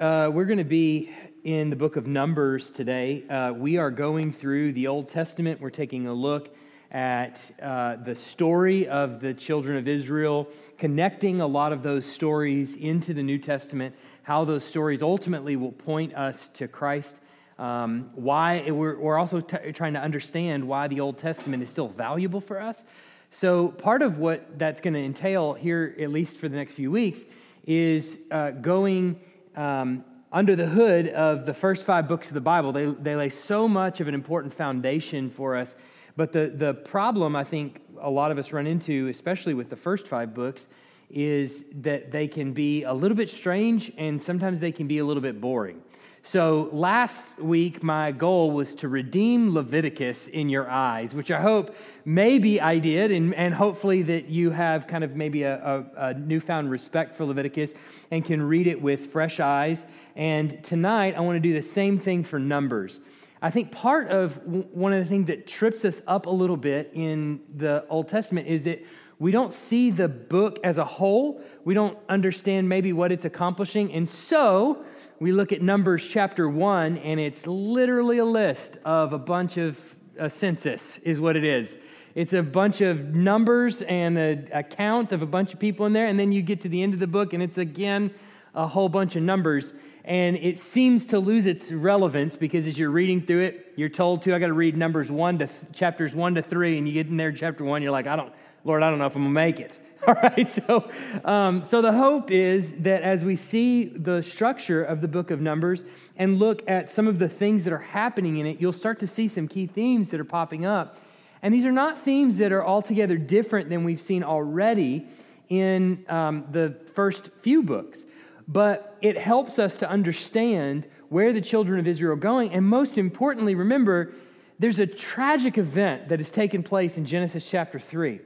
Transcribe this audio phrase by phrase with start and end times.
[0.00, 1.10] uh, we're going to be
[1.44, 3.22] in the book of Numbers today.
[3.28, 5.60] Uh, we are going through the Old Testament.
[5.60, 6.56] We're taking a look
[6.90, 12.76] at uh, the story of the children of Israel, connecting a lot of those stories
[12.76, 17.20] into the New Testament, how those stories ultimately will point us to Christ.
[17.58, 21.88] Um, why we're, we're also t- trying to understand why the Old Testament is still
[21.88, 22.84] valuable for us.
[23.30, 26.90] So, part of what that's going to entail here, at least for the next few
[26.90, 27.26] weeks,
[27.66, 29.20] is uh, going
[29.56, 32.72] um, under the hood of the first five books of the Bible.
[32.72, 35.74] They, they lay so much of an important foundation for us.
[36.16, 39.76] But the, the problem I think a lot of us run into, especially with the
[39.76, 40.68] first five books,
[41.08, 45.04] is that they can be a little bit strange and sometimes they can be a
[45.04, 45.82] little bit boring.
[46.22, 51.74] So last week, my goal was to redeem Leviticus in your eyes, which I hope
[52.04, 56.14] maybe I did, and, and hopefully that you have kind of maybe a, a, a
[56.14, 57.72] newfound respect for Leviticus
[58.10, 59.86] and can read it with fresh eyes.
[60.14, 63.00] And tonight, I want to do the same thing for Numbers.
[63.40, 66.90] I think part of one of the things that trips us up a little bit
[66.92, 68.84] in the Old Testament is that
[69.18, 71.42] we don't see the book as a whole.
[71.64, 73.92] We don't understand maybe what it's accomplishing.
[73.92, 74.84] And so,
[75.20, 79.78] we look at Numbers chapter 1, and it's literally a list of a bunch of
[80.18, 81.76] a census, is what it is.
[82.14, 85.92] It's a bunch of numbers and a, a count of a bunch of people in
[85.92, 88.12] there, and then you get to the end of the book, and it's again
[88.54, 89.74] a whole bunch of numbers.
[90.06, 94.22] And it seems to lose its relevance because as you're reading through it, you're told
[94.22, 96.94] to, I got to read numbers 1 to th- chapters 1 to 3, and you
[96.94, 98.32] get in there, chapter 1, you're like, I don't,
[98.64, 99.78] Lord, I don't know if I'm going to make it.
[100.06, 100.88] All right, so,
[101.26, 105.42] um, so the hope is that as we see the structure of the book of
[105.42, 105.84] Numbers
[106.16, 109.06] and look at some of the things that are happening in it, you'll start to
[109.06, 110.96] see some key themes that are popping up.
[111.42, 115.06] And these are not themes that are altogether different than we've seen already
[115.50, 118.06] in um, the first few books,
[118.48, 122.54] but it helps us to understand where the children of Israel are going.
[122.54, 124.14] And most importantly, remember,
[124.58, 128.20] there's a tragic event that has taken place in Genesis chapter 3.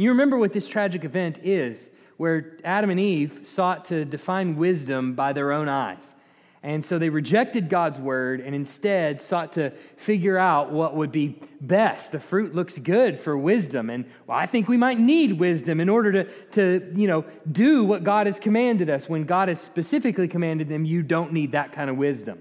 [0.00, 5.14] You remember what this tragic event is, where Adam and Eve sought to define wisdom
[5.14, 6.14] by their own eyes.
[6.62, 11.38] And so they rejected God's word and instead sought to figure out what would be
[11.60, 12.12] best.
[12.12, 13.90] The fruit looks good for wisdom.
[13.90, 17.84] And well, I think we might need wisdom in order to, to you know, do
[17.84, 19.06] what God has commanded us.
[19.06, 22.38] When God has specifically commanded them, you don't need that kind of wisdom.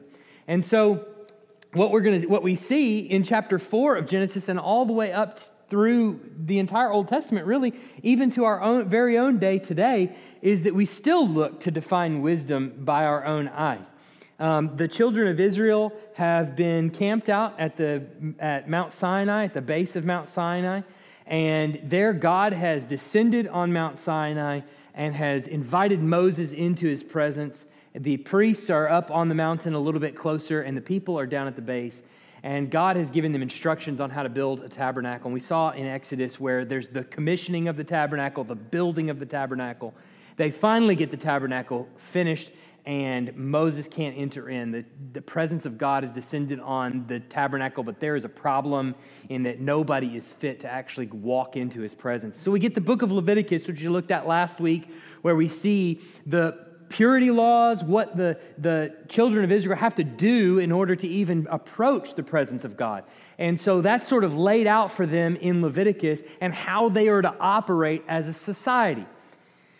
[0.48, 1.06] And so
[1.74, 5.12] what we're to what we see in chapter 4 of Genesis and all the way
[5.12, 10.16] up through the entire Old Testament, really, even to our own, very own day today,
[10.41, 13.90] is that we still look to define wisdom by our own eyes.
[14.40, 18.03] Um, the children of Israel have been camped out at, the,
[18.40, 20.81] at Mount Sinai, at the base of Mount Sinai,
[21.28, 24.62] and there God has descended on Mount Sinai
[24.96, 27.66] and has invited Moses into his presence.
[27.94, 31.28] The priests are up on the mountain a little bit closer, and the people are
[31.28, 32.01] down at the base.
[32.44, 35.27] And God has given them instructions on how to build a tabernacle.
[35.27, 39.19] And we saw in Exodus where there's the commissioning of the tabernacle, the building of
[39.19, 39.94] the tabernacle.
[40.38, 42.51] They finally get the tabernacle finished,
[42.85, 44.72] and Moses can't enter in.
[44.72, 48.95] The, the presence of God is descended on the tabernacle, but there is a problem
[49.27, 52.38] in that nobody is fit to actually walk into his presence.
[52.38, 54.89] So we get the book of Leviticus, which you looked at last week,
[55.23, 60.59] where we see the purity laws, what the, the children of Israel have to do
[60.59, 63.03] in order to even approach the presence of God.
[63.38, 67.22] And so that's sort of laid out for them in Leviticus and how they are
[67.22, 69.05] to operate as a society.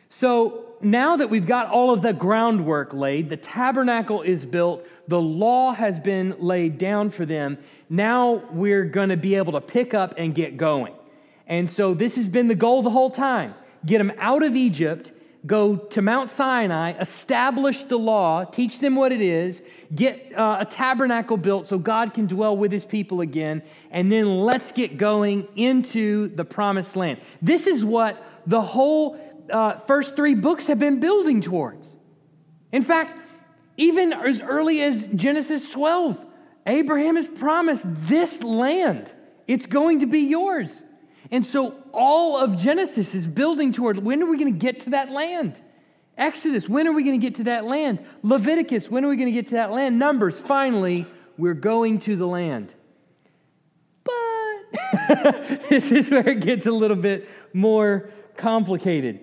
[0.10, 5.22] So now that we've got all of the groundwork laid, the tabernacle is built, the
[5.22, 7.58] law has been laid down for them,
[7.90, 10.94] now we're going to be able to pick up and get going.
[11.48, 13.56] And so this has been the goal the whole time
[13.86, 15.12] get them out of Egypt
[15.46, 19.64] go to Mount Sinai, establish the law, teach them what it is,
[19.96, 24.40] get uh, a tabernacle built so God can dwell with his people again, and then
[24.42, 27.20] let's get going into the promised land.
[27.42, 29.18] This is what the whole
[29.50, 31.96] uh, first three books have been building towards.
[32.72, 33.16] In fact,
[33.78, 36.26] even as early as Genesis 12,
[36.68, 39.12] Abraham has promised this land.
[39.48, 40.84] It's going to be yours.
[41.32, 44.92] And so all of Genesis is building toward when are we going to get to
[44.92, 45.62] that land?
[46.18, 48.06] Exodus, when are we going to get to that land?
[48.24, 49.98] Leviticus, when are we going to get to that land?
[49.98, 52.74] Numbers, finally, we're going to the land.
[54.04, 54.14] But
[55.70, 59.22] this is where it gets a little bit more complicated.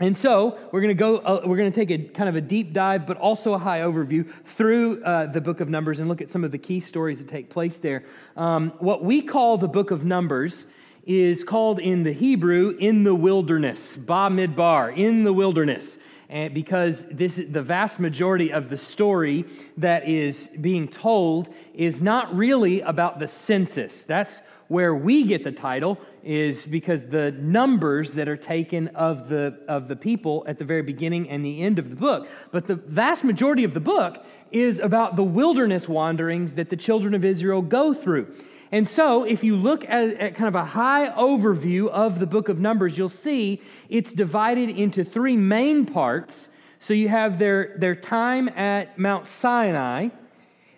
[0.00, 2.40] And so we're going to go, uh, we're going to take a kind of a
[2.40, 6.20] deep dive, but also a high overview through uh, the book of Numbers and look
[6.20, 8.04] at some of the key stories that take place there.
[8.36, 10.66] Um, what we call the book of Numbers
[11.04, 15.98] is called in the Hebrew, in the wilderness, Ba Midbar, in the wilderness.
[16.28, 19.44] and because this the vast majority of the story
[19.76, 24.02] that is being told is not really about the census.
[24.02, 29.58] That's where we get the title is because the numbers that are taken of the
[29.68, 32.28] of the people at the very beginning and the end of the book.
[32.52, 37.12] But the vast majority of the book is about the wilderness wanderings that the children
[37.12, 38.32] of Israel go through.
[38.72, 42.48] And so, if you look at, at, kind of a high overview of the book
[42.48, 43.60] of Numbers, you'll see
[43.90, 46.48] it's divided into three main parts.
[46.78, 50.08] So, you have their, their time at Mount Sinai,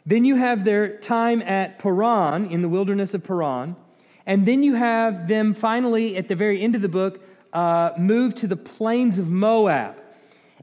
[0.05, 3.77] then you have their time at Paran, in the wilderness of Paran,
[4.27, 8.35] and then you have them finally, at the very end of the book, uh, move
[8.35, 9.95] to the plains of Moab.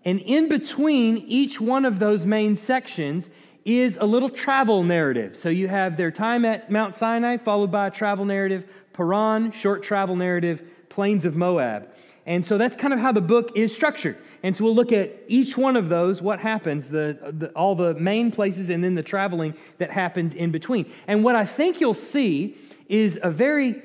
[0.04, 3.30] And in between each one of those main sections
[3.66, 5.38] is a little travel narrative.
[5.38, 9.84] So you have their time at Mount Sinai, followed by a travel narrative, Paran, short
[9.84, 11.90] travel narrative, plains of Moab.
[12.26, 14.18] And so that's kind of how the book is structured.
[14.44, 17.94] And so we'll look at each one of those, what happens, the, the, all the
[17.96, 20.92] main places, and then the traveling that happens in between.
[21.08, 22.58] And what I think you'll see
[22.88, 23.82] is a very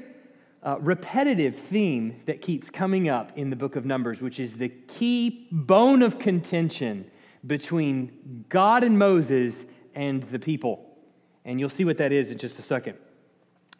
[0.62, 4.68] uh, repetitive theme that keeps coming up in the book of Numbers, which is the
[4.68, 7.10] key bone of contention
[7.46, 9.64] between God and Moses
[9.94, 10.84] and the people.
[11.44, 12.96] And you'll see what that is in just a second.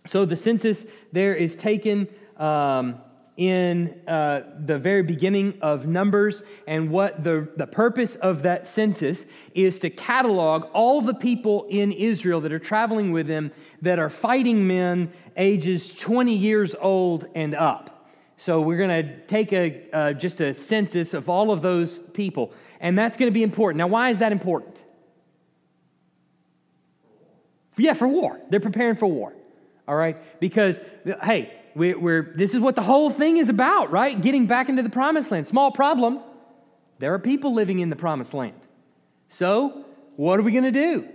[0.07, 3.01] So the census there is taken um,
[3.37, 9.27] in uh, the very beginning of Numbers, and what the, the purpose of that census
[9.55, 13.53] is to catalog all the people in Israel that are traveling with them
[13.83, 18.09] that are fighting men ages 20 years old and up.
[18.39, 22.53] So we're going to take a, uh, just a census of all of those people,
[22.81, 23.79] and that's going to be important.
[23.79, 24.83] Now, why is that important?
[27.77, 28.41] Yeah, for war.
[28.51, 29.33] They're preparing for war.
[29.87, 30.17] All right?
[30.41, 30.81] Because,
[31.23, 34.21] hey, we're, we're, this is what the whole thing is about, right?
[34.21, 35.47] Getting back into the promised land.
[35.47, 36.21] Small problem.
[36.99, 38.59] There are people living in the promised land.
[39.29, 39.85] So,
[40.17, 41.09] what are we going to do?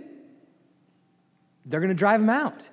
[1.66, 2.68] They're going to drive them out.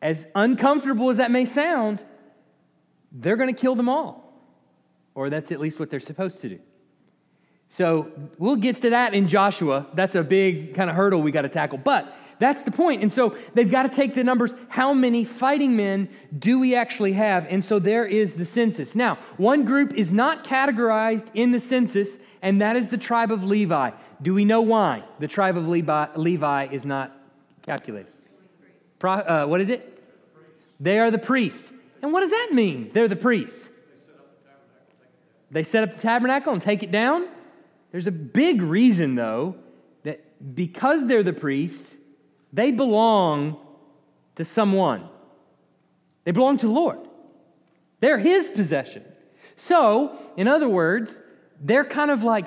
[0.00, 2.04] As uncomfortable as that may sound,
[3.10, 4.20] they're going to kill them all.
[5.14, 6.58] Or that's at least what they're supposed to do.
[7.72, 9.86] So we'll get to that in Joshua.
[9.94, 11.78] That's a big kind of hurdle we got to tackle.
[11.78, 13.00] But that's the point.
[13.00, 14.52] And so they've got to take the numbers.
[14.68, 17.46] How many fighting men do we actually have?
[17.48, 18.94] And so there is the census.
[18.94, 23.42] Now, one group is not categorized in the census, and that is the tribe of
[23.42, 23.92] Levi.
[24.20, 27.16] Do we know why the tribe of Levi, Levi is not
[27.62, 28.12] calculated?
[28.98, 30.04] Pro, uh, what is it?
[30.78, 31.72] They are the priests.
[32.02, 32.90] And what does that mean?
[32.92, 33.70] They're the priests.
[35.50, 37.28] They set up the tabernacle and take it down.
[37.92, 39.54] There's a big reason, though,
[40.02, 41.94] that because they're the priests,
[42.52, 43.58] they belong
[44.34, 45.08] to someone.
[46.24, 46.98] They belong to the Lord.
[48.00, 49.04] They're His possession.
[49.56, 51.20] So, in other words,
[51.60, 52.46] they're kind of like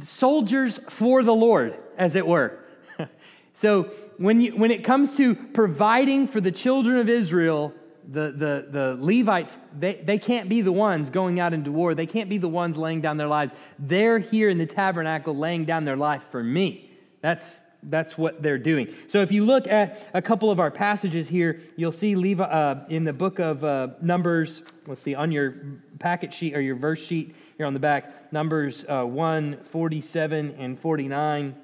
[0.00, 2.64] soldiers for the Lord, as it were.
[3.52, 7.74] so, when, you, when it comes to providing for the children of Israel,
[8.10, 11.94] the, the, the Levites, they, they can't be the ones going out into war.
[11.94, 13.52] They can't be the ones laying down their lives.
[13.78, 16.90] They're here in the tabernacle laying down their life for me.
[17.20, 18.94] That's, that's what they're doing.
[19.08, 22.86] So if you look at a couple of our passages here, you'll see Levi, uh,
[22.88, 25.54] in the book of uh, Numbers, let's see, on your
[25.98, 30.78] packet sheet or your verse sheet here on the back, Numbers uh, 1, 47 and
[30.78, 31.54] 49.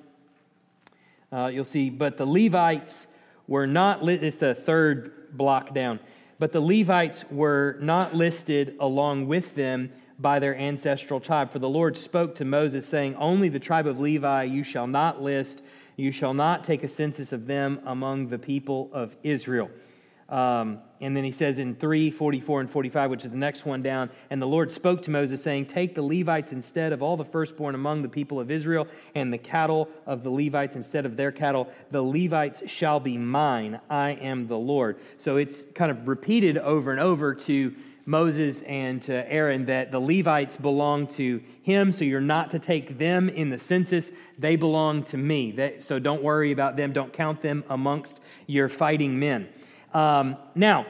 [1.32, 3.06] Uh, you'll see, but the Levites
[3.48, 6.00] were not, it's the third block down,
[6.38, 11.50] but the Levites were not listed along with them by their ancestral tribe.
[11.50, 15.22] For the Lord spoke to Moses, saying, Only the tribe of Levi you shall not
[15.22, 15.62] list
[15.96, 19.70] you shall not take a census of them among the people of Israel.
[20.28, 23.82] Um, and then he says in 3 44 and 45, which is the next one
[23.82, 27.24] down, and the Lord spoke to Moses, saying, Take the Levites instead of all the
[27.24, 31.30] firstborn among the people of Israel, and the cattle of the Levites instead of their
[31.30, 31.68] cattle.
[31.90, 33.80] The Levites shall be mine.
[33.90, 34.98] I am the Lord.
[35.18, 37.74] So it's kind of repeated over and over to
[38.06, 42.98] Moses and to Aaron that the Levites belong to him, so you're not to take
[42.98, 44.12] them in the census.
[44.38, 45.78] They belong to me.
[45.78, 46.92] So don't worry about them.
[46.92, 49.48] Don't count them amongst your fighting men.
[49.94, 50.86] Um, now,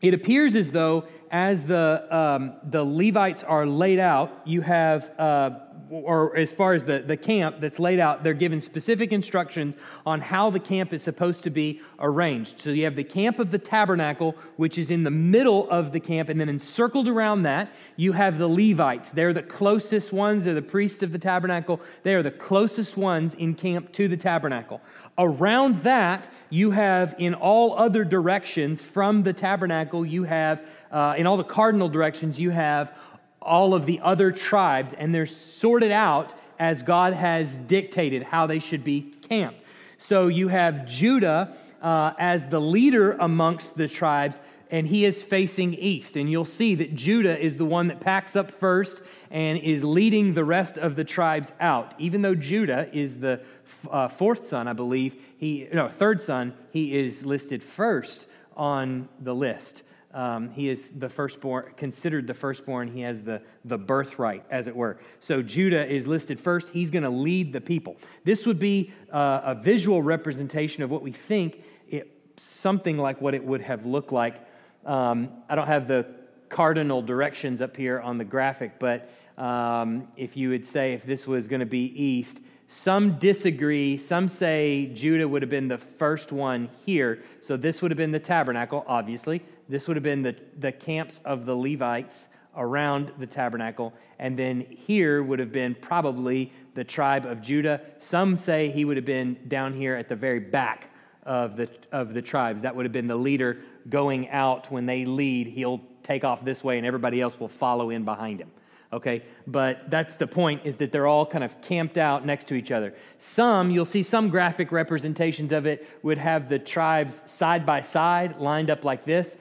[0.00, 5.50] it appears as though as the, um, the Levites are laid out, you have uh,
[5.90, 10.20] or as far as the, the camp that's laid out, they're given specific instructions on
[10.20, 12.60] how the camp is supposed to be arranged.
[12.60, 16.00] So you have the camp of the tabernacle, which is in the middle of the
[16.00, 19.10] camp, and then encircled around that, you have the Levites.
[19.10, 21.80] They're the closest ones, they're the priests of the tabernacle.
[22.02, 24.80] They are the closest ones in camp to the tabernacle.
[25.16, 31.26] Around that, you have in all other directions from the tabernacle, you have, uh, in
[31.26, 32.96] all the cardinal directions, you have
[33.40, 38.58] all of the other tribes, and they're sorted out as God has dictated how they
[38.58, 39.60] should be camped.
[39.98, 44.40] So you have Judah uh, as the leader amongst the tribes,
[44.74, 46.16] and he is facing east.
[46.16, 50.34] And you'll see that Judah is the one that packs up first and is leading
[50.34, 51.94] the rest of the tribes out.
[52.00, 53.40] Even though Judah is the
[53.88, 58.26] uh, fourth son, I believe, he, no, third son, he is listed first
[58.56, 59.84] on the list.
[60.12, 62.88] Um, he is the firstborn, considered the firstborn.
[62.88, 64.98] He has the, the birthright, as it were.
[65.20, 66.70] So Judah is listed first.
[66.70, 67.96] He's going to lead the people.
[68.24, 73.34] This would be uh, a visual representation of what we think it, something like what
[73.34, 74.40] it would have looked like.
[74.84, 76.06] Um, I don't have the
[76.48, 81.26] cardinal directions up here on the graphic, but um, if you would say if this
[81.26, 83.98] was going to be east, some disagree.
[83.98, 87.22] Some say Judah would have been the first one here.
[87.40, 89.42] So this would have been the tabernacle, obviously.
[89.68, 93.92] This would have been the, the camps of the Levites around the tabernacle.
[94.18, 97.80] And then here would have been probably the tribe of Judah.
[97.98, 100.90] Some say he would have been down here at the very back
[101.24, 102.62] of the, of the tribes.
[102.62, 104.70] That would have been the leader going out.
[104.70, 108.40] When they lead, he'll take off this way and everybody else will follow in behind
[108.40, 108.50] him.
[108.92, 112.54] Okay, but that's the point is that they're all kind of camped out next to
[112.54, 112.94] each other.
[113.18, 118.38] Some, you'll see some graphic representations of it would have the tribes side by side
[118.38, 119.36] lined up like this.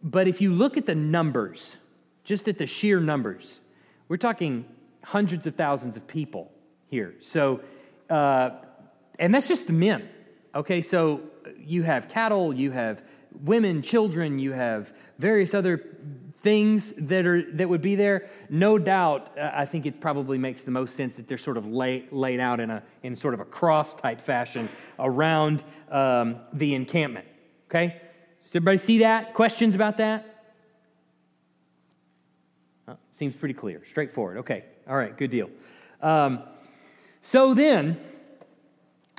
[0.00, 1.76] But if you look at the numbers,
[2.22, 3.58] just at the sheer numbers,
[4.06, 4.64] we're talking
[5.02, 6.52] hundreds of thousands of people
[6.88, 7.14] here.
[7.18, 7.60] So,
[8.08, 8.50] uh,
[9.18, 10.08] and that's just the men.
[10.54, 11.20] Okay, so
[11.58, 13.02] you have cattle, you have
[13.42, 15.84] women, children, you have various other
[16.40, 18.28] things that are that would be there.
[18.48, 21.66] No doubt, uh, I think it probably makes the most sense that they're sort of
[21.66, 26.74] lay, laid out in a in sort of a cross type fashion around um, the
[26.74, 27.26] encampment.
[27.68, 28.00] Okay,
[28.42, 29.34] does everybody see that?
[29.34, 30.54] Questions about that?
[32.86, 34.38] Oh, seems pretty clear, straightforward.
[34.38, 35.50] Okay, all right, good deal.
[36.00, 36.42] Um,
[37.20, 38.00] so then,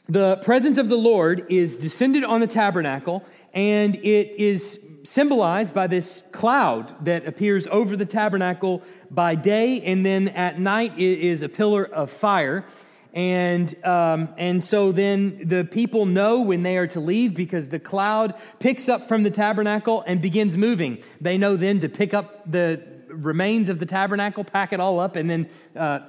[0.10, 3.24] the presence of the Lord is descended on the tabernacle,
[3.54, 10.04] and it is symbolized by this cloud that appears over the tabernacle by day, and
[10.04, 12.66] then at night it is a pillar of fire.
[13.14, 17.80] And, um, and so then the people know when they are to leave because the
[17.80, 21.04] cloud picks up from the tabernacle and begins moving.
[21.22, 25.16] They know then to pick up the remains of the tabernacle, pack it all up,
[25.16, 26.00] and then uh,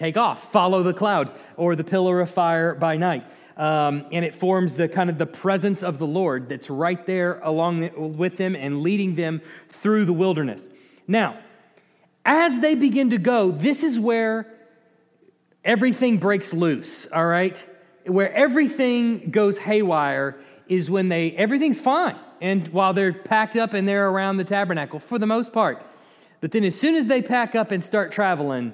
[0.00, 3.24] take off, follow the cloud or the pillar of fire by night.
[3.56, 7.38] Um, and it forms the kind of the presence of the Lord that's right there
[7.40, 10.70] along with them and leading them through the wilderness.
[11.06, 11.38] Now,
[12.24, 14.46] as they begin to go, this is where
[15.62, 17.62] everything breaks loose, all right?
[18.06, 22.16] Where everything goes haywire is when they, everything's fine.
[22.40, 25.84] And while they're packed up and they're around the tabernacle for the most part.
[26.40, 28.72] But then as soon as they pack up and start traveling,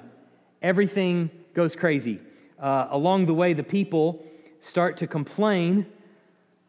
[0.61, 2.19] everything goes crazy.
[2.59, 4.25] Uh, along the way, the people
[4.59, 5.85] start to complain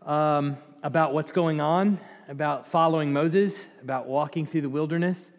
[0.02, 5.30] um, about what's going on, about following Moses, about walking through the wilderness.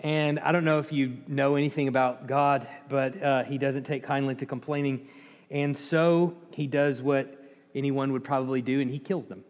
[0.00, 4.02] And I don't know if you know anything about God, but uh, he doesn't take
[4.02, 5.08] kindly to complaining.
[5.50, 7.32] And so he does what
[7.74, 9.44] anyone would probably do, and he kills them.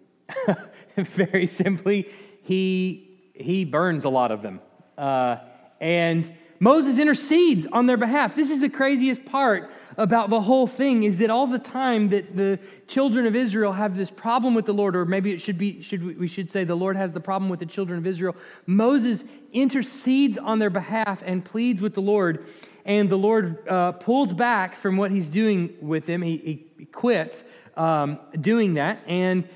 [0.96, 2.08] Very simply,
[2.42, 4.60] he, he burns a lot of them.
[4.96, 5.36] Uh,
[5.80, 8.34] and Moses intercedes on their behalf.
[8.34, 12.36] This is the craziest part about the whole thing is that all the time that
[12.36, 15.80] the children of Israel have this problem with the Lord, or maybe it should be,
[15.82, 18.36] should we should say the Lord has the problem with the children of Israel.
[18.66, 22.46] Moses intercedes on their behalf and pleads with the Lord,
[22.84, 26.22] and the Lord uh, pulls back from what he's doing with them.
[26.22, 27.44] He, he quits
[27.76, 29.48] um, doing that, and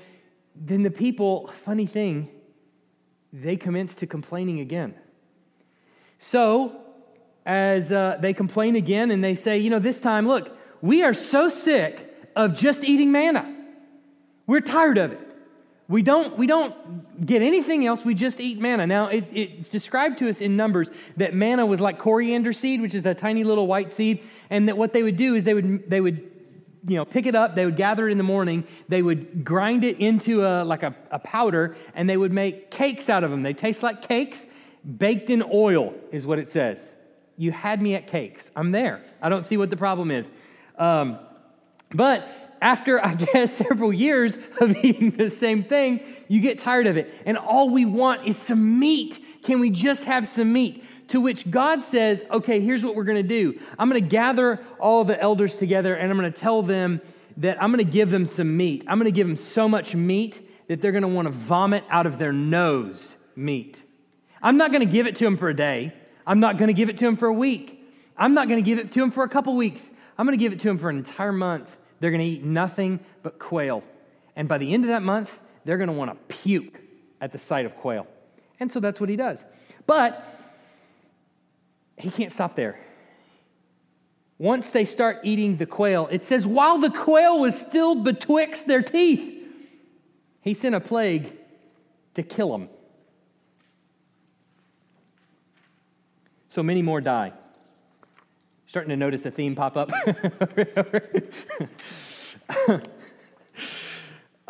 [0.55, 2.29] then the people, funny thing,
[3.33, 4.95] they commence to complaining again.
[6.19, 6.81] So
[7.45, 11.13] as uh, they complain again and they say, you know, this time, look, we are
[11.13, 13.55] so sick of just eating manna.
[14.47, 15.31] We're tired of it.
[15.87, 18.87] We don't, we don't get anything else, we just eat manna.
[18.87, 22.95] Now, it, it's described to us in Numbers that manna was like coriander seed, which
[22.95, 25.89] is a tiny little white seed, and that what they would do is they would,
[25.89, 26.31] they would
[26.87, 29.83] you know, pick it up, they would gather it in the morning, they would grind
[29.83, 33.43] it into a, like a, a powder, and they would make cakes out of them.
[33.43, 34.47] They taste like cakes,
[34.97, 36.91] baked in oil, is what it says.
[37.37, 38.51] You had me at cakes.
[38.55, 39.03] I'm there.
[39.21, 40.31] I don't see what the problem is.
[40.77, 41.19] Um,
[41.93, 42.27] but
[42.61, 47.13] after, I guess, several years of eating the same thing, you get tired of it.
[47.25, 49.19] And all we want is some meat.
[49.43, 50.83] Can we just have some meat?
[51.09, 53.59] To which God says, okay, here's what we're going to do.
[53.77, 57.01] I'm going to gather all the elders together and I'm going to tell them
[57.37, 58.85] that I'm going to give them some meat.
[58.87, 61.83] I'm going to give them so much meat that they're going to want to vomit
[61.89, 63.83] out of their nose meat.
[64.41, 65.93] I'm not going to give it to them for a day.
[66.25, 67.77] I'm not going to give it to him for a week.
[68.17, 69.89] I'm not going to give it to him for a couple weeks.
[70.17, 71.77] I'm going to give it to him for an entire month.
[71.99, 73.83] They're going to eat nothing but quail.
[74.35, 76.79] And by the end of that month, they're going to want to puke
[77.19, 78.07] at the sight of quail.
[78.59, 79.45] And so that's what he does.
[79.87, 80.23] But
[81.97, 82.79] he can't stop there.
[84.37, 88.81] Once they start eating the quail, it says, while the quail was still betwixt their
[88.81, 89.37] teeth,
[90.41, 91.33] he sent a plague
[92.15, 92.67] to kill them.
[96.51, 97.31] So many more die.
[98.65, 99.89] Starting to notice a theme pop up.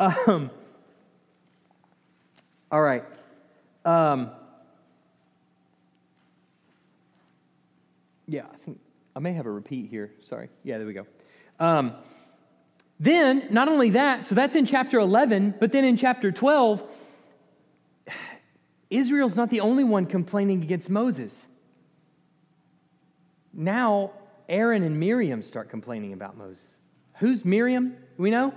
[0.00, 0.50] um,
[2.72, 3.04] all right.
[3.84, 4.32] Um,
[8.26, 8.80] yeah, I think
[9.14, 10.10] I may have a repeat here.
[10.24, 10.48] Sorry.
[10.64, 11.06] Yeah, there we go.
[11.60, 11.92] Um,
[12.98, 16.82] then, not only that, so that's in chapter 11, but then in chapter 12,
[18.90, 21.46] Israel's not the only one complaining against Moses.
[23.52, 24.12] Now,
[24.48, 26.76] Aaron and Miriam start complaining about Moses.
[27.18, 27.96] Who's Miriam?
[28.16, 28.54] We know?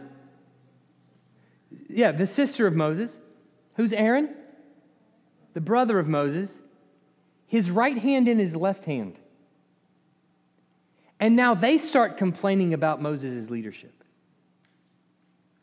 [1.89, 3.19] Yeah, the sister of Moses.
[3.75, 4.35] Who's Aaron?
[5.53, 6.59] The brother of Moses.
[7.47, 9.19] His right hand in his left hand.
[11.19, 14.03] And now they start complaining about Moses' leadership.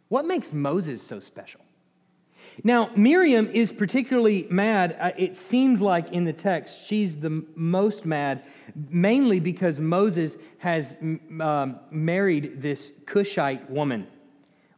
[0.08, 1.60] What makes Moses so special?
[2.64, 4.96] Now, Miriam is particularly mad.
[4.98, 8.42] Uh, it seems like in the text, she's the most mad,
[8.74, 10.96] mainly because Moses has
[11.40, 14.06] um, married this Cushite woman,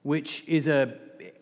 [0.03, 0.95] which is a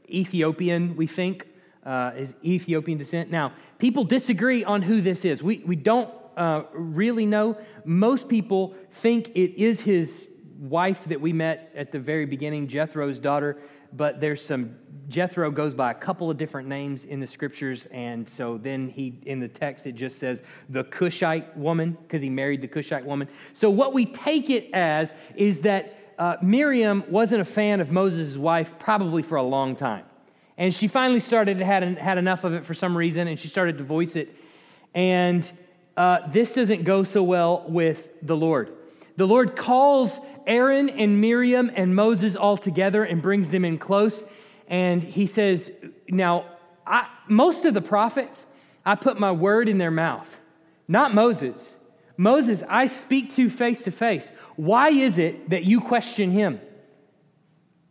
[0.09, 1.47] Ethiopian, we think,
[1.85, 3.31] uh, is Ethiopian descent.
[3.31, 5.43] Now, people disagree on who this is.
[5.43, 7.57] We, we don't uh, really know.
[7.85, 10.27] Most people think it is his
[10.59, 13.59] wife that we met at the very beginning, Jethro's daughter,
[13.93, 14.77] but there's some,
[15.09, 19.21] Jethro goes by a couple of different names in the scriptures, and so then he,
[19.27, 23.29] in the text, it just says the Cushite woman, because he married the Cushite woman.
[23.53, 28.37] So what we take it as is that uh, Miriam wasn't a fan of Moses'
[28.37, 30.05] wife probably for a long time.
[30.57, 33.78] And she finally started, had, had enough of it for some reason, and she started
[33.78, 34.37] to voice it.
[34.95, 35.50] And
[35.97, 38.73] uh, this doesn't go so well with the Lord.
[39.17, 44.25] The Lord calls Aaron and Miriam and Moses all together and brings them in close.
[44.69, 45.71] And he says,
[46.09, 46.47] Now,
[46.87, 48.47] I, most of the prophets,
[48.85, 50.41] I put my word in their mouth,
[50.89, 51.77] not Moses.
[52.17, 54.33] Moses, I speak to face to face.
[54.57, 56.61] Why is it that you question him?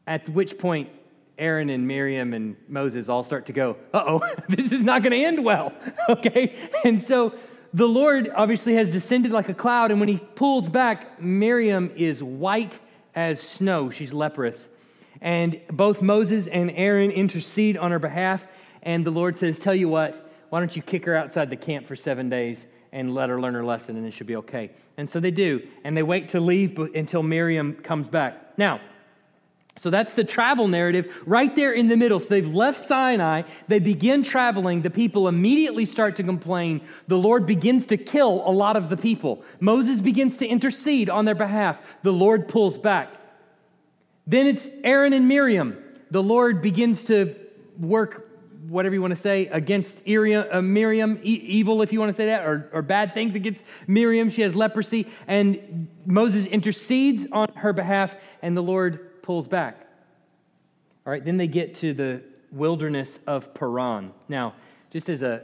[0.06, 0.90] At which point,
[1.38, 5.12] Aaron and Miriam and Moses all start to go, uh oh, this is not going
[5.12, 5.74] to end well.
[6.10, 6.56] okay?
[6.86, 7.34] And so
[7.74, 12.22] the Lord obviously has descended like a cloud, and when he pulls back, Miriam is
[12.22, 12.80] white
[13.16, 13.90] as snow.
[13.90, 14.68] She's leprous.
[15.22, 18.46] And both Moses and Aaron intercede on her behalf,
[18.84, 21.88] and the Lord says, Tell you what, why don't you kick her outside the camp
[21.88, 24.72] for seven days and let her learn her lesson, and it should be okay.
[24.98, 28.58] And so they do, and they wait to leave until Miriam comes back.
[28.58, 28.82] Now,
[29.78, 32.20] so that's the travel narrative right there in the middle.
[32.20, 36.82] So they've left Sinai, they begin traveling, the people immediately start to complain.
[37.08, 39.44] The Lord begins to kill a lot of the people.
[39.60, 41.82] Moses begins to intercede on their behalf.
[42.04, 43.16] The Lord pulls back.
[44.28, 45.82] Then it's Aaron and Miriam.
[46.12, 47.36] The Lord begins to
[47.80, 48.30] work,
[48.68, 52.46] whatever you want to say, against uh, Miriam, evil, if you want to say that,
[52.46, 54.30] or, or bad things against Miriam.
[54.30, 59.88] She has leprosy, and Moses intercedes on her behalf, and the Lord pulls back.
[61.06, 64.12] All right, then they get to the wilderness of Paran.
[64.28, 64.54] Now,
[64.90, 65.44] just as a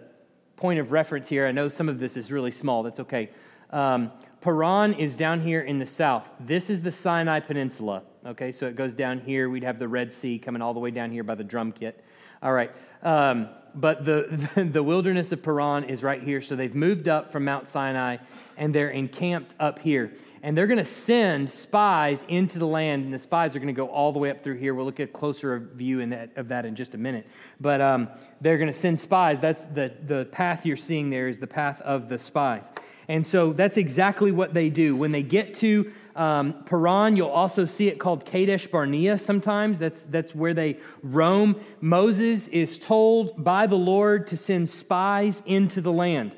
[0.55, 3.29] point of reference here, I know some of this is really small, that's okay.
[3.71, 4.11] Um,
[4.41, 6.29] Paran is down here in the south.
[6.39, 8.03] This is the Sinai Peninsula.
[8.25, 9.49] Okay, so it goes down here.
[9.49, 12.03] We'd have the Red Sea coming all the way down here by the drum kit.
[12.43, 12.71] All right.
[13.03, 16.41] Um, but the, the, the wilderness of Paran is right here.
[16.41, 18.17] So they've moved up from Mount Sinai
[18.57, 23.13] and they're encamped up here and they're going to send spies into the land, and
[23.13, 24.73] the spies are going to go all the way up through here.
[24.73, 27.27] We'll look at a closer view that, of that in just a minute.
[27.59, 28.09] But um,
[28.41, 29.41] they're going to send spies.
[29.41, 32.69] That's the, the path you're seeing there is the path of the spies.
[33.07, 34.95] And so that's exactly what they do.
[34.95, 39.79] When they get to um, Paran, you'll also see it called Kadesh Barnea sometimes.
[39.79, 41.61] That's, that's where they roam.
[41.79, 46.35] Moses is told by the Lord to send spies into the land.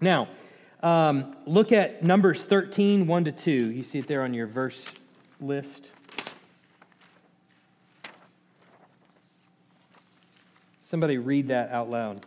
[0.00, 0.28] Now,
[0.82, 3.50] um, look at Numbers 13, 1 to 2.
[3.72, 4.86] You see it there on your verse
[5.40, 5.92] list.
[10.82, 12.24] Somebody read that out loud.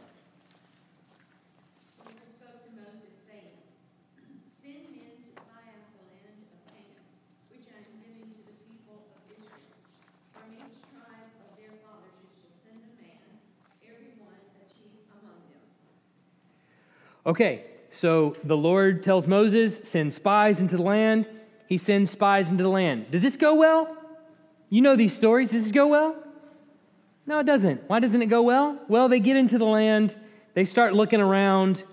[17.23, 21.29] Okay, so the Lord tells Moses, send spies into the land.
[21.67, 23.11] He sends spies into the land.
[23.11, 23.95] Does this go well?
[24.69, 25.51] You know these stories.
[25.51, 26.15] Does this go well?
[27.27, 27.83] No, it doesn't.
[27.87, 28.79] Why doesn't it go well?
[28.87, 30.15] Well, they get into the land,
[30.53, 31.83] they start looking around,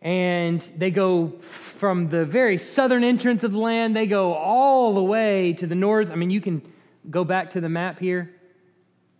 [0.00, 5.02] and they go from the very southern entrance of the land, they go all the
[5.02, 6.10] way to the north.
[6.10, 6.62] I mean, you can
[7.10, 8.34] go back to the map here.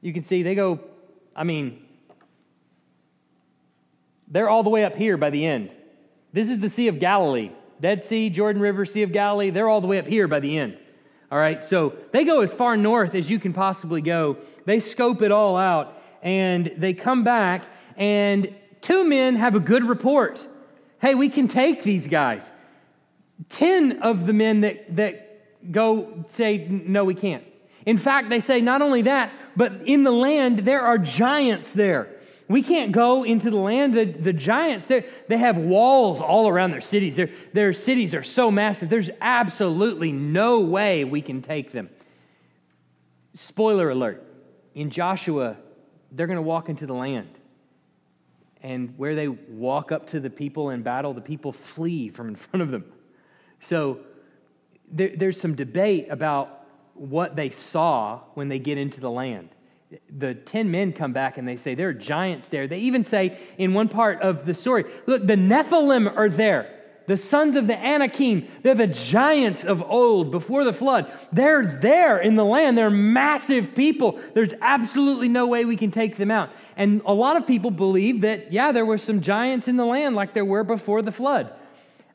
[0.01, 0.81] You can see they go,
[1.35, 1.85] I mean,
[4.29, 5.75] they're all the way up here by the end.
[6.33, 7.51] This is the Sea of Galilee.
[7.81, 10.57] Dead Sea, Jordan River, Sea of Galilee, they're all the way up here by the
[10.57, 10.79] end.
[11.31, 14.37] All right, so they go as far north as you can possibly go.
[14.65, 17.65] They scope it all out and they come back,
[17.97, 20.47] and two men have a good report.
[21.01, 22.53] Hey, we can take these guys.
[23.49, 27.45] Ten of the men that, that go say, no, we can't.
[27.85, 32.09] In fact, they say not only that, but in the land there are giants there.
[32.49, 33.95] We can't go into the land.
[33.95, 37.17] The, the giants, they have walls all around their cities.
[37.17, 38.91] Their, their cities are so massive.
[38.91, 41.89] There's absolutely no way we can take them.
[43.35, 44.27] Spoiler alert
[44.75, 45.57] in Joshua,
[46.11, 47.31] they're going to walk into the land.
[48.63, 52.37] And where they walk up to the people in battle, the people flee from in
[52.37, 52.85] front of them.
[53.61, 54.01] So
[54.91, 59.49] there, there's some debate about what they saw when they get into the land
[60.11, 62.67] the 10 men come back and they say there are giants there.
[62.67, 66.79] They even say in one part of the story, look, the Nephilim are there.
[67.07, 71.11] The sons of the Anakim, they're the giants of old before the flood.
[71.33, 72.79] They're there in the land.
[72.79, 74.21] They're massive people.
[74.35, 76.51] There's absolutely no way we can take them out.
[76.77, 80.15] And a lot of people believe that, yeah, there were some giants in the land
[80.15, 81.53] like there were before the flood.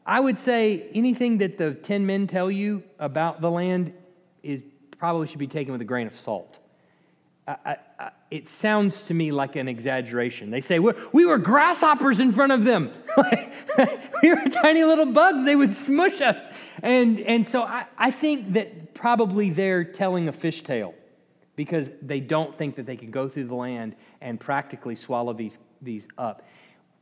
[0.05, 3.93] I would say anything that the 10 men tell you about the land
[4.41, 4.63] is
[4.97, 6.59] probably should be taken with a grain of salt.
[8.29, 10.51] It sounds to me like an exaggeration.
[10.51, 12.91] They say, We were grasshoppers in front of them.
[14.23, 15.45] we were tiny little bugs.
[15.45, 16.47] They would smush us.
[16.83, 20.93] And, and so I, I think that probably they're telling a fish tale
[21.55, 25.57] because they don't think that they can go through the land and practically swallow these,
[25.81, 26.45] these up.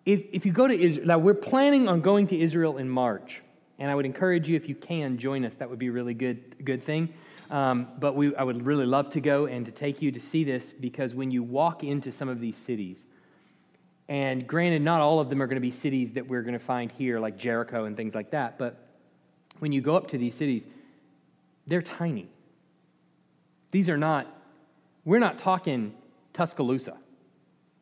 [0.05, 3.41] If, if you go to Israel, now we're planning on going to Israel in March.
[3.79, 5.55] And I would encourage you, if you can, join us.
[5.55, 7.13] That would be a really good, good thing.
[7.49, 10.43] Um, but we, I would really love to go and to take you to see
[10.43, 13.05] this because when you walk into some of these cities,
[14.07, 16.59] and granted, not all of them are going to be cities that we're going to
[16.59, 18.87] find here, like Jericho and things like that, but
[19.59, 20.65] when you go up to these cities,
[21.67, 22.27] they're tiny.
[23.71, 24.27] These are not,
[25.03, 25.93] we're not talking
[26.33, 26.97] Tuscaloosa.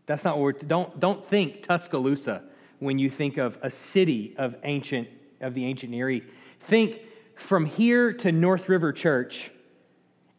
[0.06, 2.44] That's not what we're, don't, don't think Tuscaloosa
[2.80, 5.08] when you think of a city of ancient,
[5.42, 6.30] of the ancient Near East.
[6.60, 7.00] Think
[7.36, 9.52] from here to North River Church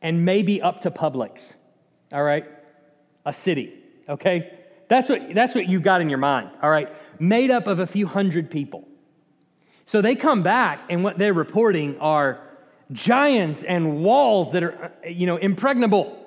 [0.01, 1.55] and maybe up to Publix,
[2.13, 2.47] all right?
[3.25, 3.73] A city,
[4.09, 4.59] okay?
[4.89, 6.93] That's what, that's what you've got in your mind, all right?
[7.19, 8.87] Made up of a few hundred people.
[9.87, 12.41] So they come back, and what they're reporting are
[12.93, 16.21] giants and walls that are, uh, you know, impregnable.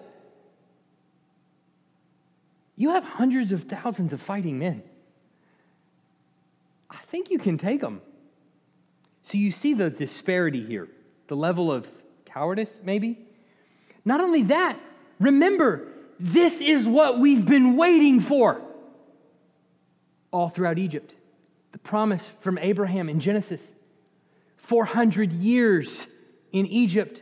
[2.75, 4.83] You have hundreds of thousands of fighting men.
[6.89, 8.01] I think you can take them.
[9.27, 10.87] So you see the disparity here,
[11.27, 11.85] the level of
[12.23, 13.19] cowardice, maybe.
[14.05, 14.79] Not only that,
[15.19, 18.61] remember, this is what we've been waiting for
[20.31, 21.13] all throughout Egypt.
[21.73, 23.69] The promise from Abraham in Genesis
[24.55, 26.07] 400 years
[26.53, 27.21] in Egypt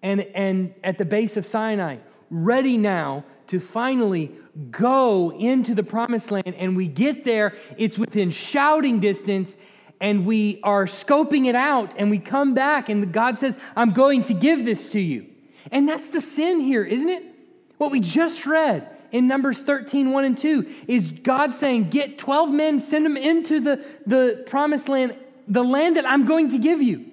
[0.00, 1.96] and, and at the base of Sinai,
[2.30, 4.30] ready now to finally
[4.70, 6.54] go into the promised land.
[6.56, 9.56] And we get there, it's within shouting distance,
[10.02, 14.24] and we are scoping it out and we come back and God says, I'm going
[14.24, 15.26] to give this to you.
[15.70, 17.24] And that's the sin here, isn't it?
[17.78, 22.50] What we just read in Numbers 13, 1 and 2 is God saying, Get 12
[22.50, 26.82] men, send them into the, the promised land, the land that I'm going to give
[26.82, 27.06] you.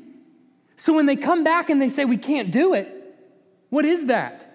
[0.75, 2.91] So when they come back and they say, We can't do it,
[3.69, 4.47] what is that?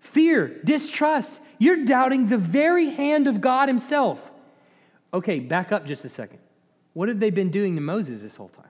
[0.00, 1.40] Fear, distrust.
[1.58, 4.29] You're doubting the very hand of God Himself.
[5.12, 6.38] Okay, back up just a second.
[6.92, 8.64] What have they been doing to Moses this whole time?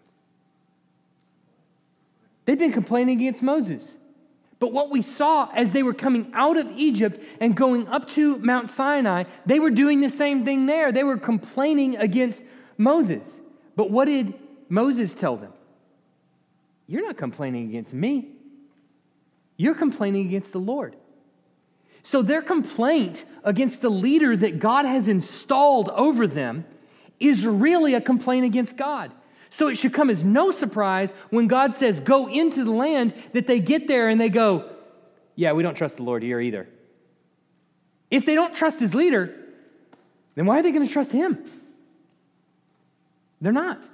[2.45, 3.97] They've been complaining against Moses.
[4.59, 8.39] But what we saw as they were coming out of Egypt and going up to
[8.39, 10.93] Mount Sinai, they were doing the same thing there.
[10.93, 12.43] They were complaining against
[12.77, 13.41] Moses.
[13.75, 14.35] But what did
[14.69, 15.53] Moses tell them?
[16.87, 18.33] You're not complaining against me,
[19.57, 20.97] you're complaining against the Lord.
[22.03, 26.65] So their complaint against the leader that God has installed over them
[27.19, 29.13] is really a complaint against God.
[29.51, 33.47] So it should come as no surprise when God says, Go into the land, that
[33.47, 34.71] they get there and they go,
[35.35, 36.69] Yeah, we don't trust the Lord here either.
[38.11, 39.35] If they don't trust his leader,
[40.35, 41.45] then why are they going to trust him?
[43.41, 43.89] They're not.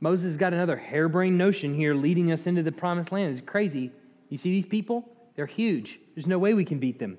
[0.00, 3.30] Moses got another harebrained notion here leading us into the promised land.
[3.30, 3.92] It's crazy.
[4.30, 5.06] You see these people?
[5.36, 5.98] They're huge.
[6.20, 7.16] There's no way we can beat them.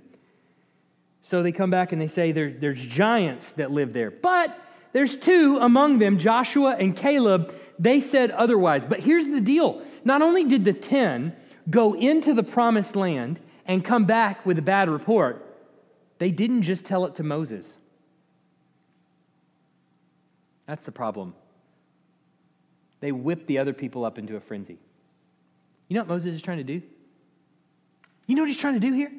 [1.24, 4.12] So they come back and they say there, there's giants that live there.
[4.12, 4.56] But
[4.94, 7.52] there's two among them, Joshua and Caleb.
[7.80, 8.86] They said otherwise.
[8.86, 11.36] But here's the deal not only did the 10
[11.68, 15.48] go into the promised land and come back with a bad report,
[16.20, 17.80] they didn't just tell it to Moses.
[20.68, 21.34] That's the problem.
[23.00, 24.78] They whipped the other people up into a frenzy.
[25.88, 26.84] You know what Moses is trying to do?
[28.28, 29.12] You know what he's trying to do here?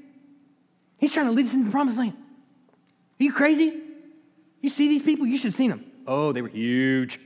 [0.98, 2.14] He's trying to lead us into the promised land.
[3.20, 3.80] Are you crazy?
[4.60, 5.26] You see these people?
[5.26, 5.84] You should have seen them.
[6.06, 7.18] Oh, they were huge.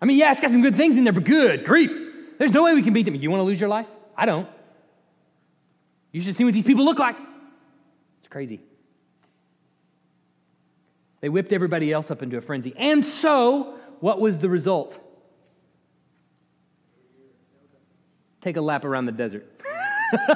[0.00, 1.92] I mean, yeah, it's got some good things in there, but good grief.
[2.38, 3.14] There's no way we can beat them.
[3.14, 3.86] You want to lose your life?
[4.16, 4.48] I don't.
[6.10, 7.16] You should see what these people look like.
[8.18, 8.60] It's crazy.
[11.20, 12.74] They whipped everybody else up into a frenzy.
[12.76, 14.98] And so, what was the result?
[18.42, 19.48] Take a lap around the desert.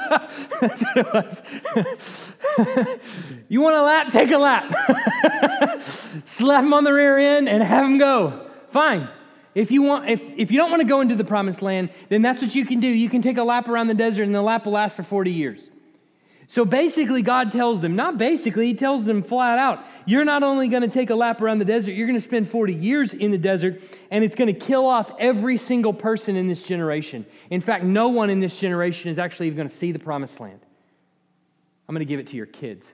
[0.61, 1.41] That's what it was.
[3.49, 4.11] you want a lap?
[4.11, 4.73] Take a lap.
[6.23, 8.49] Slap them on the rear end and have them go.
[8.69, 9.09] Fine.
[9.53, 12.21] If you, want, if, if you don't want to go into the promised land, then
[12.21, 12.87] that's what you can do.
[12.87, 15.31] You can take a lap around the desert, and the lap will last for 40
[15.31, 15.67] years.
[16.49, 20.69] So basically, God tells them, not basically, He tells them flat out, you're not only
[20.69, 23.31] going to take a lap around the desert, you're going to spend 40 years in
[23.31, 27.25] the desert, and it's going to kill off every single person in this generation.
[27.49, 30.39] In fact, no one in this generation is actually even going to see the promised
[30.39, 30.59] land.
[31.87, 32.93] I'm going to give it to your kids.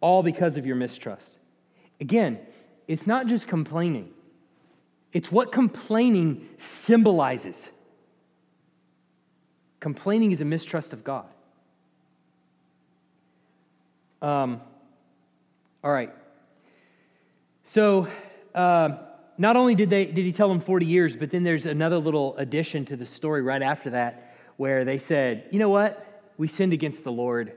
[0.00, 1.36] All because of your mistrust.
[2.00, 2.38] Again,
[2.88, 4.10] it's not just complaining,
[5.12, 7.68] it's what complaining symbolizes.
[9.78, 11.26] Complaining is a mistrust of God.
[14.24, 14.62] Um,
[15.82, 16.10] all right.
[17.62, 18.08] So,
[18.54, 18.96] uh,
[19.36, 22.34] not only did, they, did he tell them 40 years, but then there's another little
[22.38, 26.32] addition to the story right after that where they said, you know what?
[26.38, 27.52] We sinned against the Lord.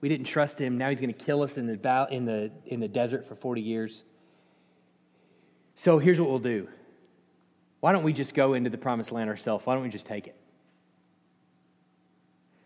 [0.00, 0.76] We didn't trust him.
[0.76, 3.60] Now he's going to kill us in the, in, the, in the desert for 40
[3.60, 4.02] years.
[5.76, 6.66] So here's what we'll do.
[7.78, 9.64] Why don't we just go into the promised land ourselves?
[9.66, 10.34] Why don't we just take it?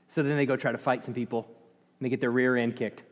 [0.08, 1.46] So then they go try to fight some people,
[1.98, 3.02] and they get their rear end kicked.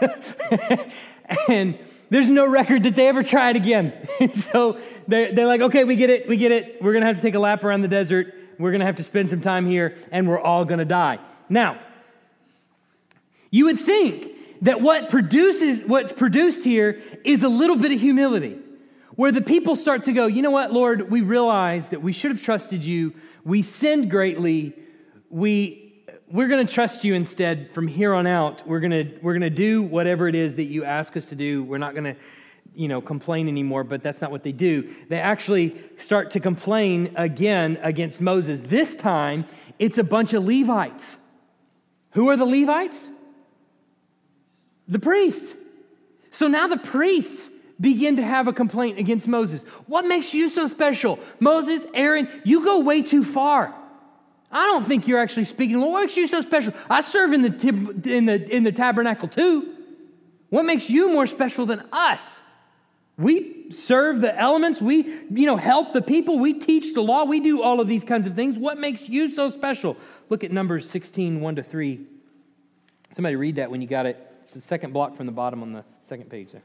[1.48, 1.78] and
[2.10, 3.92] there's no record that they ever tried again.
[4.32, 4.78] so
[5.08, 6.82] they're, they're like, okay, we get it, we get it.
[6.82, 8.34] We're going to have to take a lap around the desert.
[8.58, 11.18] We're going to have to spend some time here, and we're all going to die.
[11.48, 11.80] Now,
[13.50, 18.58] you would think that what produces what's produced here is a little bit of humility
[19.16, 22.30] where the people start to go you know what lord we realize that we should
[22.30, 23.12] have trusted you
[23.44, 24.72] we sinned greatly
[25.28, 25.83] we
[26.34, 28.66] we're going to trust you instead from here on out.
[28.66, 31.36] We're going to we're going to do whatever it is that you ask us to
[31.36, 31.62] do.
[31.62, 32.16] We're not going to
[32.74, 34.92] you know complain anymore, but that's not what they do.
[35.08, 38.62] They actually start to complain again against Moses.
[38.62, 39.44] This time,
[39.78, 41.16] it's a bunch of Levites.
[42.14, 43.08] Who are the Levites?
[44.88, 45.54] The priests.
[46.32, 47.48] So now the priests
[47.80, 49.62] begin to have a complaint against Moses.
[49.86, 51.20] What makes you so special?
[51.38, 53.72] Moses, Aaron, you go way too far.
[54.54, 55.80] I don't think you're actually speaking.
[55.80, 56.72] Lord, What makes you so special?
[56.88, 59.74] I serve in the, in the, in the tabernacle too.
[60.48, 62.40] What makes you more special than us?
[63.18, 64.80] We serve the elements.
[64.80, 66.38] We, you know, help the people.
[66.38, 67.24] We teach the law.
[67.24, 68.56] We do all of these kinds of things.
[68.56, 69.96] What makes you so special?
[70.28, 72.00] Look at Numbers 16, 1 to 3.
[73.10, 74.16] Somebody read that when you got it.
[74.42, 76.62] It's the second block from the bottom on the second page there.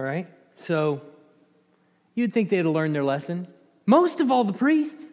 [0.00, 0.26] All right?
[0.56, 1.02] So
[2.14, 3.46] you'd think they'd have learned their lesson.
[3.84, 5.04] Most of all, the priests.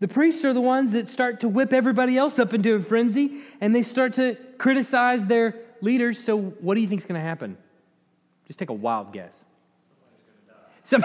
[0.00, 3.40] The priests are the ones that start to whip everybody else up into a frenzy
[3.62, 6.22] and they start to criticize their leaders.
[6.22, 7.56] So, what do you think is going to happen?
[8.46, 9.34] Just take a wild guess.
[10.82, 11.02] Some,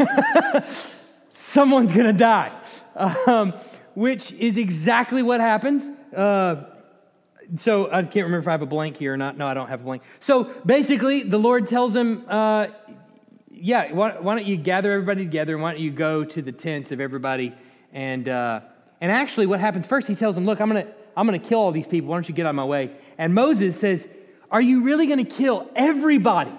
[1.30, 2.50] someone's going to die,
[3.28, 3.54] um,
[3.94, 5.88] which is exactly what happens.
[6.12, 6.64] Uh,
[7.56, 9.36] so I can't remember if I have a blank here or not.
[9.36, 10.02] No, I don't have a blank.
[10.20, 12.68] So basically, the Lord tells him, uh,
[13.50, 16.52] yeah, why, why, don't you gather everybody together and why don't you go to the
[16.52, 17.54] tents of everybody?
[17.92, 18.60] And, uh,
[19.00, 21.60] and actually, what happens first, he tells them, Look, I'm going to I'm to kill
[21.60, 22.10] all these people.
[22.10, 22.90] Why don't you get out of my way?
[23.16, 24.06] And Moses says,
[24.50, 26.52] Are you really going to kill everybody?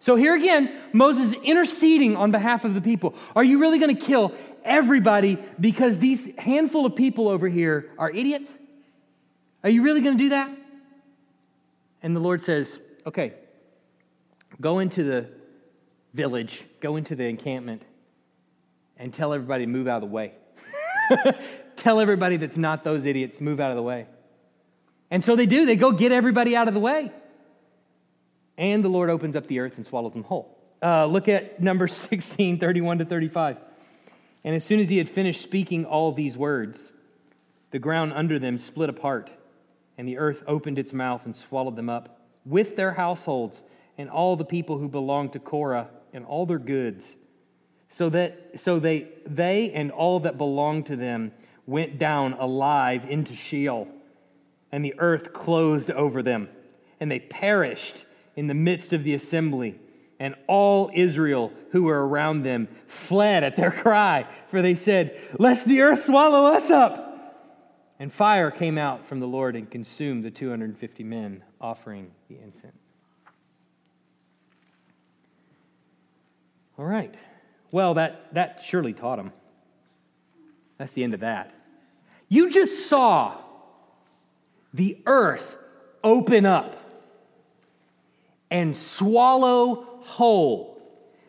[0.00, 3.14] So here again, Moses interceding on behalf of the people.
[3.36, 8.10] Are you really going to kill everybody because these handful of people over here are
[8.10, 8.58] idiots?
[9.64, 10.56] Are you really going to do that?
[12.02, 13.34] And the Lord says, Okay,
[14.60, 15.28] go into the
[16.14, 17.82] village, go into the encampment,
[18.96, 20.32] and tell everybody to move out of the way.
[21.76, 24.06] tell everybody that's not those idiots, move out of the way.
[25.10, 25.66] And so they do.
[25.66, 27.12] They go get everybody out of the way.
[28.56, 30.58] And the Lord opens up the earth and swallows them whole.
[30.82, 33.58] Uh, look at number 16, 31 to 35.
[34.44, 36.92] And as soon as he had finished speaking all these words,
[37.70, 39.30] the ground under them split apart,
[39.98, 43.62] and the earth opened its mouth and swallowed them up, with their households
[43.98, 47.14] and all the people who belonged to Korah and all their goods.
[47.88, 51.32] So that so they they and all that belonged to them
[51.66, 53.86] went down alive into Sheol,
[54.70, 56.48] and the earth closed over them,
[57.00, 59.78] and they perished in the midst of the assembly.
[60.18, 65.66] And all Israel who were around them fled at their cry, for they said, Lest
[65.66, 67.11] the earth swallow us up.
[68.02, 72.88] And fire came out from the Lord and consumed the 250 men offering the incense.
[76.76, 77.14] All right.
[77.70, 79.32] Well, that, that surely taught them.
[80.78, 81.54] That's the end of that.
[82.28, 83.38] You just saw
[84.74, 85.56] the earth
[86.02, 86.76] open up
[88.50, 90.82] and swallow whole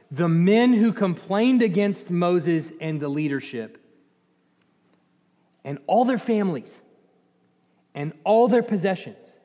[0.10, 3.78] the men who complained against Moses and the leadership,
[5.64, 6.82] and all their families,
[7.96, 9.38] and all their possessions.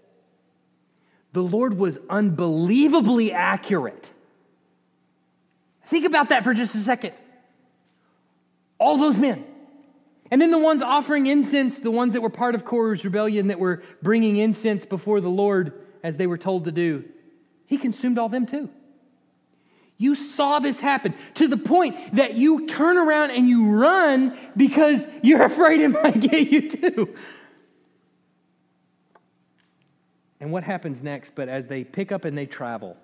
[1.32, 4.10] The Lord was unbelievably accurate.
[5.84, 7.14] Think about that for just a second.
[8.78, 9.44] All those men
[10.30, 13.58] and then the ones offering incense, the ones that were part of Korah's rebellion that
[13.58, 17.04] were bringing incense before the Lord as they were told to do,
[17.66, 18.68] he consumed all them too.
[19.98, 25.08] You saw this happen to the point that you turn around and you run because
[25.22, 27.14] you're afraid it might get you too.
[30.40, 31.34] And what happens next?
[31.34, 32.96] But as they pick up and they travel,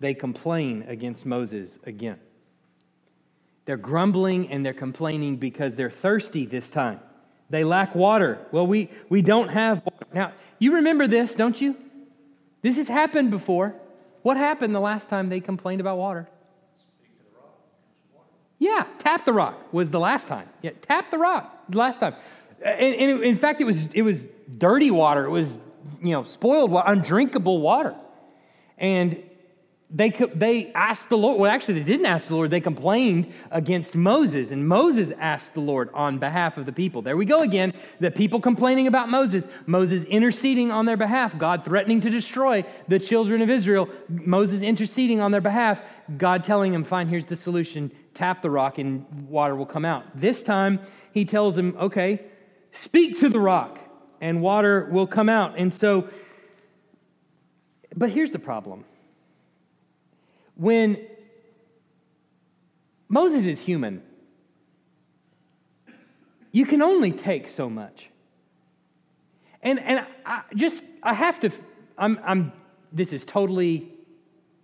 [0.00, 2.18] they complain against Moses again.
[3.66, 7.00] They're grumbling and they're complaining because they're thirsty this time.
[7.50, 8.38] They lack water.
[8.52, 10.06] Well, we, we don't have water.
[10.14, 11.76] Now, you remember this, don't you?
[12.62, 13.74] This has happened before.
[14.24, 16.26] What happened the last time they complained about water?
[18.58, 20.48] Yeah, tap the rock was the last time.
[20.62, 22.14] Yeah, tap the rock the last time.
[22.64, 24.24] And, and in fact, it was, it was
[24.56, 25.26] dirty water.
[25.26, 25.58] It was,
[26.02, 27.94] you know, spoiled water, undrinkable water.
[28.78, 29.22] And
[29.90, 32.50] they, they asked the Lord, well, actually, they didn't ask the Lord.
[32.50, 37.02] They complained against Moses, and Moses asked the Lord on behalf of the people.
[37.02, 37.74] There we go again.
[38.00, 42.98] The people complaining about Moses, Moses interceding on their behalf, God threatening to destroy the
[42.98, 45.82] children of Israel, Moses interceding on their behalf,
[46.16, 50.04] God telling him, fine, here's the solution tap the rock and water will come out.
[50.14, 50.80] This time,
[51.12, 52.20] he tells him, okay,
[52.70, 53.80] speak to the rock
[54.20, 55.58] and water will come out.
[55.58, 56.08] And so,
[57.94, 58.84] but here's the problem
[60.54, 60.98] when
[63.08, 64.02] Moses is human,
[66.52, 68.10] you can only take so much.
[69.62, 71.50] And, and I just, I have to,
[71.98, 72.52] I'm, I'm,
[72.92, 73.90] this is totally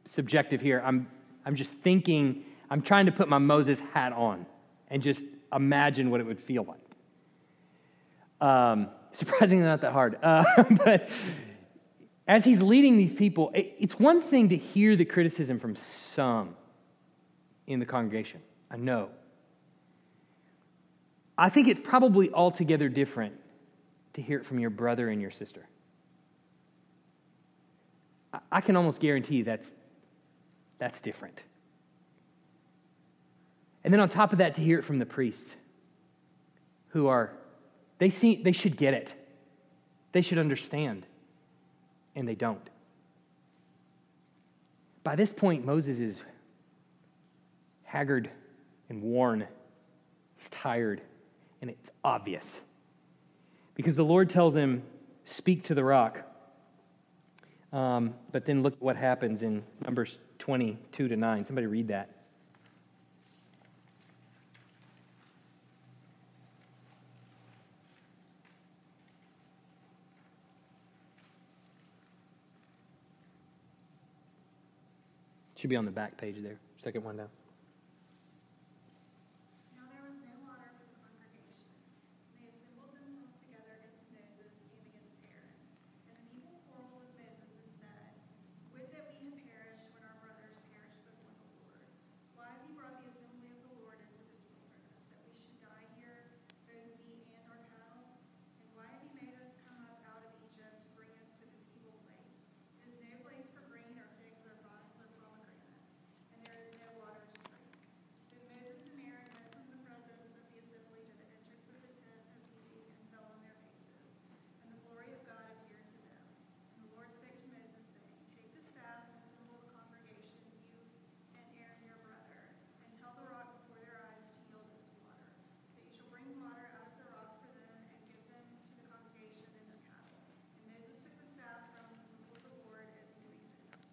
[0.05, 0.83] subjective here.
[0.85, 1.09] I'm,
[1.45, 4.47] I'm just thinking, I'm trying to put my Moses hat on
[4.89, 8.49] and just imagine what it would feel like.
[8.49, 10.19] Um, surprisingly, not that hard.
[10.23, 10.45] Uh,
[10.85, 11.09] but
[12.31, 16.55] as he's leading these people, it's one thing to hear the criticism from some
[17.67, 18.41] in the congregation.
[18.71, 19.09] I know.
[21.37, 23.35] I think it's probably altogether different
[24.13, 25.67] to hear it from your brother and your sister.
[28.53, 29.75] I can almost guarantee that's,
[30.79, 31.43] that's different.
[33.83, 35.57] And then on top of that, to hear it from the priests
[36.91, 37.33] who are,
[37.99, 39.15] they, see, they should get it,
[40.13, 41.07] they should understand
[42.21, 42.71] and they don't.
[45.03, 46.23] By this point, Moses is
[47.83, 48.31] haggard
[48.91, 49.49] and worn.
[50.37, 51.01] He's tired,
[51.63, 52.61] and it's obvious.
[53.75, 54.83] Because the Lord tells him,
[55.25, 56.23] Speak to the rock.
[57.73, 61.45] Um, but then look what happens in Numbers 22 to 9.
[61.45, 62.11] Somebody read that.
[75.61, 77.29] Should be on the back page there, second one down.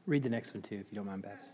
[0.08, 1.52] Read the next one too, if you don't mind, Babs.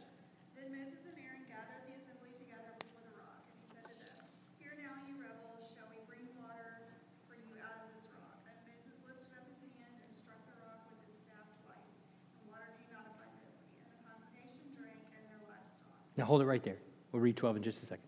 [0.53, 3.97] Then Moses and Aaron gathered the assembly together before the rock, and he said to
[4.05, 4.29] them,
[4.61, 6.93] Hear now, you rebels, shall we bring water
[7.25, 8.45] for you out of this rock?
[8.45, 12.45] And Moses lifted up his hand and struck the rock with his staff twice, and
[12.53, 15.97] water came out abundantly, and the congregation drank and their livestock.
[16.13, 16.77] Now hold it right there.
[17.09, 18.05] We'll read 12 in just a second.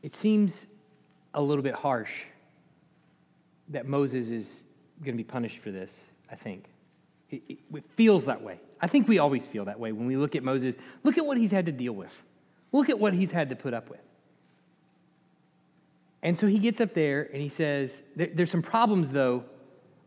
[0.00, 0.64] It seems
[1.36, 2.24] a little bit harsh
[3.68, 4.64] that Moses is
[5.04, 6.00] going to be punished for this.
[6.30, 6.64] I think.
[7.30, 8.60] It, it, it, feels that way.
[8.80, 10.76] I think we always feel that way when we look at Moses.
[11.02, 12.22] Look at what he's had to deal with.
[12.72, 14.00] Look at what he's had to put up with.
[16.22, 19.44] And so he gets up there and he says, there, there's some problems though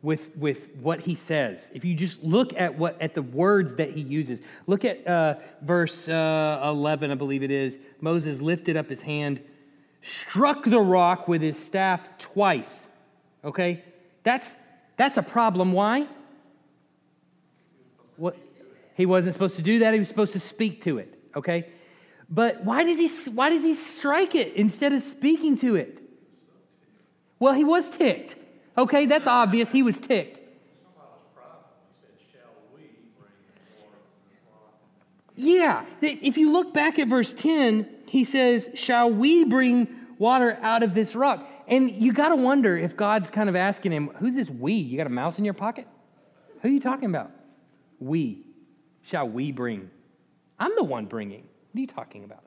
[0.02, 1.70] with, with what he says.
[1.74, 5.36] If you just look at what at the words that he uses, look at uh,
[5.62, 7.80] verse uh, 11, I believe it is.
[8.00, 9.42] Moses lifted up his hand,
[10.02, 12.88] struck the rock with his staff twice.
[13.44, 13.84] Okay,
[14.24, 14.56] that's
[15.00, 15.72] that's a problem.
[15.72, 16.08] Why?
[18.18, 18.36] What?
[18.96, 19.94] He wasn't supposed to do that.
[19.94, 21.18] He was supposed to speak to it.
[21.38, 21.70] Okay?
[22.30, 26.02] But why does he why does he strike it instead of speaking to it?
[27.40, 28.36] Well, he was ticked.
[28.78, 29.72] Okay, that's obvious.
[29.72, 30.42] He was ticked.
[35.38, 39.88] Yeah, if you look back at verse 10, he says, Shall we bring
[40.18, 41.48] water out of this rock?
[41.70, 44.74] And you got to wonder if God's kind of asking him, Who's this we?
[44.74, 45.88] You got a mouse in your pocket?
[46.62, 47.32] Who are you talking about?
[48.00, 48.46] We.
[49.04, 49.90] Shall we bring?
[50.60, 51.44] I'm the one bringing.
[51.72, 52.44] What are you talking about?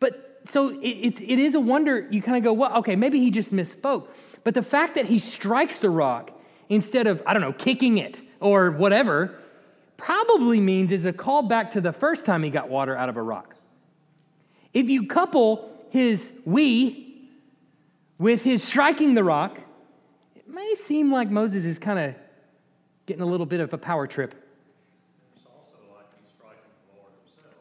[0.00, 2.08] But so it, it's, it is a wonder.
[2.10, 4.08] You kind of go, well, okay, maybe he just misspoke.
[4.44, 6.32] But the fact that he strikes the rock
[6.68, 9.38] instead of, I don't know, kicking it or whatever,
[9.96, 13.16] probably means is a call back to the first time he got water out of
[13.16, 13.56] a rock.
[14.72, 17.07] If you couple his we
[18.18, 19.60] with his striking the rock,
[20.34, 22.14] it may seem like Moses is kind of
[23.06, 24.34] getting a little bit of a power trip.
[25.36, 26.58] It's also like he's striking
[26.90, 27.54] the Lord himself,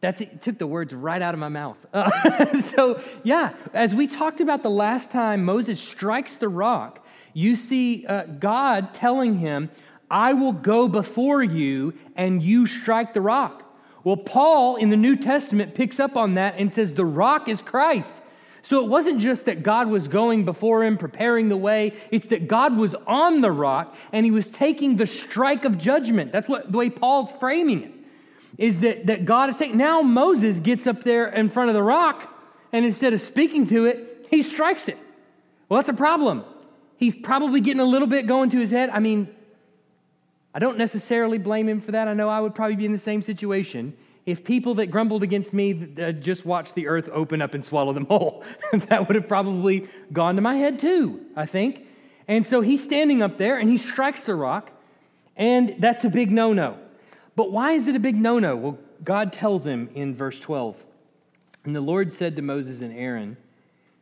[0.00, 1.76] That's it took the words right out of my mouth.
[1.92, 7.56] Uh, so, yeah, as we talked about the last time Moses strikes the rock, you
[7.56, 9.70] see uh, God telling him,
[10.10, 13.67] I will go before you and you strike the rock.
[14.08, 17.60] Well, Paul in the New Testament picks up on that and says the rock is
[17.60, 18.22] Christ.
[18.62, 22.48] So it wasn't just that God was going before him, preparing the way, it's that
[22.48, 26.32] God was on the rock and he was taking the strike of judgment.
[26.32, 27.92] That's what the way Paul's framing it.
[28.56, 31.82] Is that, that God is saying, now Moses gets up there in front of the
[31.82, 32.34] rock,
[32.72, 34.96] and instead of speaking to it, he strikes it.
[35.68, 36.44] Well, that's a problem.
[36.96, 38.88] He's probably getting a little bit going to his head.
[38.88, 39.28] I mean,
[40.58, 42.08] I don't necessarily blame him for that.
[42.08, 43.96] I know I would probably be in the same situation
[44.26, 47.92] if people that grumbled against me uh, just watched the earth open up and swallow
[47.92, 48.42] them whole.
[48.72, 51.86] that would have probably gone to my head too, I think.
[52.26, 54.72] And so he's standing up there and he strikes the rock,
[55.36, 56.76] and that's a big no no.
[57.36, 58.56] But why is it a big no no?
[58.56, 60.84] Well, God tells him in verse 12.
[61.66, 63.36] And the Lord said to Moses and Aaron,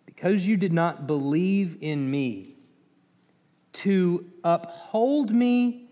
[0.07, 2.55] Because you did not believe in me
[3.75, 5.86] to uphold me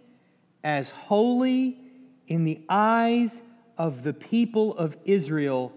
[0.65, 1.79] as holy
[2.27, 3.43] in the eyes
[3.77, 5.73] of the people of Israel.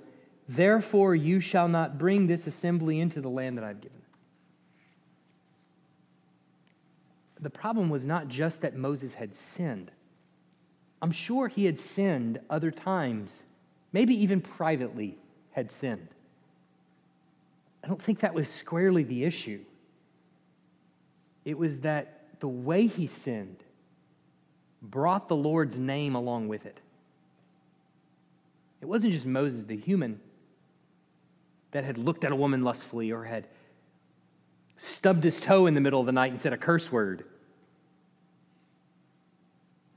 [0.48, 3.98] Therefore, you shall not bring this assembly into the land that I've given.
[7.40, 9.92] The problem was not just that Moses had sinned.
[11.02, 13.44] I'm sure he had sinned other times,
[13.92, 15.18] maybe even privately
[15.52, 16.08] had sinned.
[17.84, 19.60] I don't think that was squarely the issue.
[21.46, 23.64] It was that the way he sinned
[24.90, 26.80] brought the Lord's name along with it.
[28.82, 30.20] It wasn't just Moses, the human,
[31.72, 33.48] that had looked at a woman lustfully or had
[34.76, 37.26] stubbed his toe in the middle of the night and said a curse word.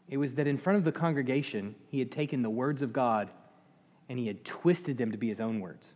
[0.09, 3.31] It was that in front of the congregation, he had taken the words of God
[4.09, 5.95] and he had twisted them to be his own words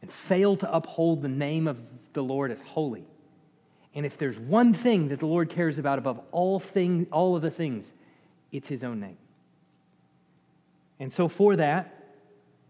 [0.00, 1.78] and failed to uphold the name of
[2.12, 3.06] the Lord as holy.
[3.94, 7.42] And if there's one thing that the Lord cares about above all things, all of
[7.42, 7.92] the things,
[8.50, 9.18] it's his own name.
[10.98, 11.94] And so for that,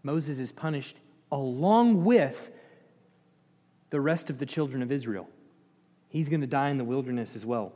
[0.01, 0.97] Moses is punished
[1.31, 2.51] along with
[3.89, 5.29] the rest of the children of Israel.
[6.09, 7.73] He's going to die in the wilderness as well.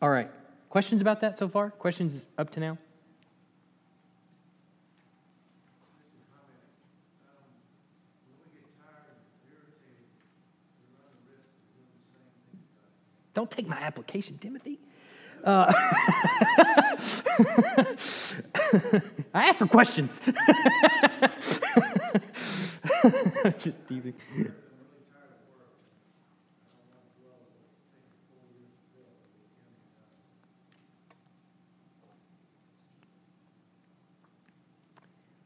[0.00, 0.30] All right.
[0.70, 1.70] Questions about that so far?
[1.70, 2.78] Questions up to now?
[13.34, 14.78] Don't take my application, Timothy.
[15.42, 15.72] Uh,
[19.34, 20.20] I asked for questions.
[23.58, 24.14] Just teasing.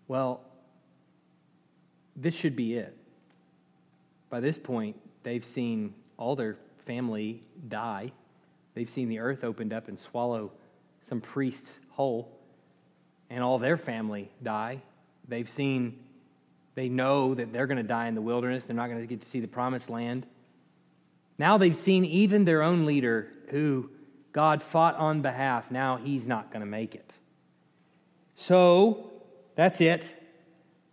[0.09, 0.43] Well,
[2.14, 2.97] this should be it.
[4.30, 8.12] By this point, they've seen all their family die.
[8.74, 10.53] They've seen the earth opened up and swallow
[11.03, 12.30] some priest whole,
[13.30, 14.82] and all their family die.
[15.28, 15.99] They've seen,
[16.74, 18.66] they know that they're going to die in the wilderness.
[18.66, 20.26] They're not going to get to see the promised land.
[21.39, 23.91] Now they've seen even their own leader, who
[24.32, 27.14] God fought on behalf, now he's not going to make it.
[28.34, 29.11] So
[29.55, 30.07] that's it.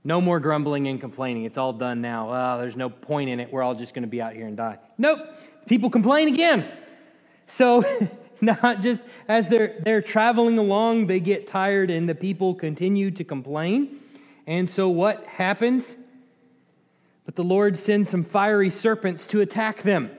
[0.06, 1.44] No more grumbling and complaining.
[1.44, 2.30] It's all done now.
[2.30, 3.52] Oh, there's no point in it.
[3.52, 4.80] We're all just going to be out here and die.
[4.98, 5.20] Nope.
[5.68, 6.70] People complain again.
[7.48, 7.84] So,
[8.42, 13.24] not just as they're, they're traveling along, they get tired and the people continue to
[13.24, 14.00] complain.
[14.46, 15.96] And so, what happens?
[17.26, 20.12] But the Lord sends some fiery serpents to attack them.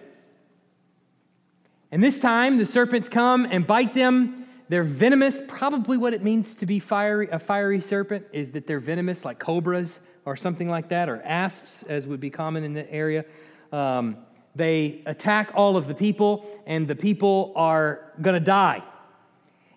[1.92, 4.46] And this time, the serpents come and bite them.
[4.68, 5.42] They're venomous.
[5.46, 9.38] Probably what it means to be fiery, a fiery serpent is that they're venomous, like
[9.38, 13.26] cobras or something like that, or asps, as would be common in the area.
[13.70, 14.16] Um,
[14.54, 18.82] they attack all of the people, and the people are going to die.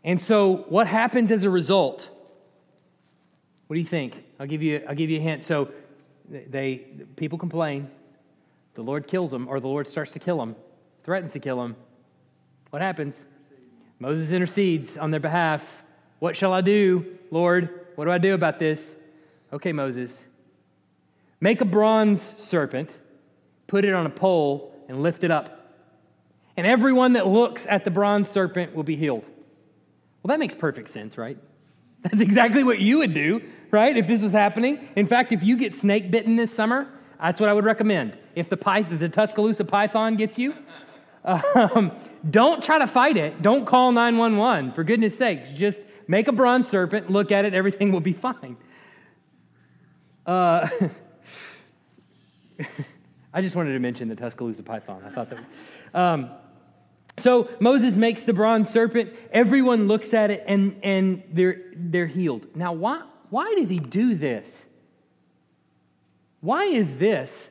[0.03, 2.09] And so, what happens as a result?
[3.67, 4.23] What do you think?
[4.39, 5.43] I'll give you, I'll give you a hint.
[5.43, 5.69] So,
[6.30, 7.89] they people complain.
[8.75, 10.55] The Lord kills them, or the Lord starts to kill them,
[11.03, 11.75] threatens to kill them.
[12.69, 13.25] What happens?
[13.99, 15.84] Moses intercedes on their behalf.
[16.19, 17.88] What shall I do, Lord?
[17.95, 18.95] What do I do about this?
[19.51, 20.23] Okay, Moses.
[21.39, 22.95] Make a bronze serpent
[23.68, 25.76] put it on a pole, and lift it up.
[26.55, 29.28] And everyone that looks at the bronze serpent will be healed.
[30.24, 31.38] Well, that makes perfect sense, right?
[32.01, 33.41] That's exactly what you would do,
[33.72, 33.95] right?
[33.95, 34.88] If this was happening.
[34.95, 36.88] In fact, if you get snake bitten this summer,
[37.20, 38.18] that's what I would recommend.
[38.36, 40.53] If the, python, the Tuscaloosa python gets you,
[41.26, 41.91] um,
[42.30, 43.41] don't try to fight it.
[43.41, 45.55] Don't call 911, for goodness sake.
[45.55, 48.57] Just make a bronze serpent, look at it, everything will be fine.
[50.26, 50.70] Uh,
[53.34, 55.03] I just wanted to mention the Tuscaloosa python.
[55.05, 55.47] I thought that was.
[55.93, 56.32] Um,
[57.17, 59.13] so Moses makes the bronze serpent.
[59.32, 62.55] Everyone looks at it and, and they're, they're healed.
[62.55, 64.65] Now, why, why does he do this?
[66.41, 67.49] Why is this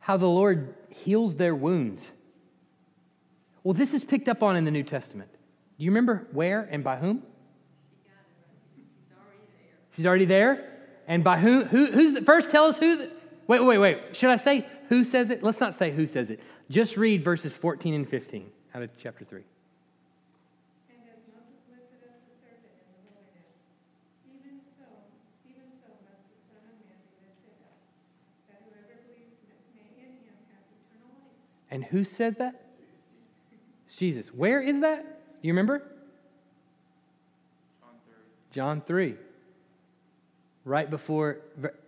[0.00, 2.10] how the Lord heals their wounds?
[3.62, 5.30] Well, this is picked up on in the New Testament.
[5.78, 7.22] Do you remember where and by whom?
[9.06, 9.74] She's already there.
[9.96, 10.70] She's already there?
[11.06, 11.64] And by who?
[11.64, 12.50] who who's the, first?
[12.50, 12.96] Tell us who.
[12.96, 13.10] The,
[13.46, 14.16] Wait, wait, wait.
[14.16, 15.42] Should I say who says it?
[15.42, 16.40] Let's not say who says it.
[16.70, 19.42] Just read verses 14 and 15 out of chapter 3.
[20.88, 23.52] And as Moses lifted up the serpent in the wilderness,
[24.24, 24.86] even so,
[25.44, 27.76] even so must the Son of Man be lifted up,
[28.48, 29.36] that whoever believes
[29.76, 31.36] may in him have eternal life.
[31.70, 32.64] And who says that?
[33.86, 34.28] It's Jesus.
[34.32, 35.04] Where is that?
[35.04, 35.84] Do you remember?
[38.52, 39.12] John 3.
[39.12, 39.16] John 3
[40.64, 41.38] right before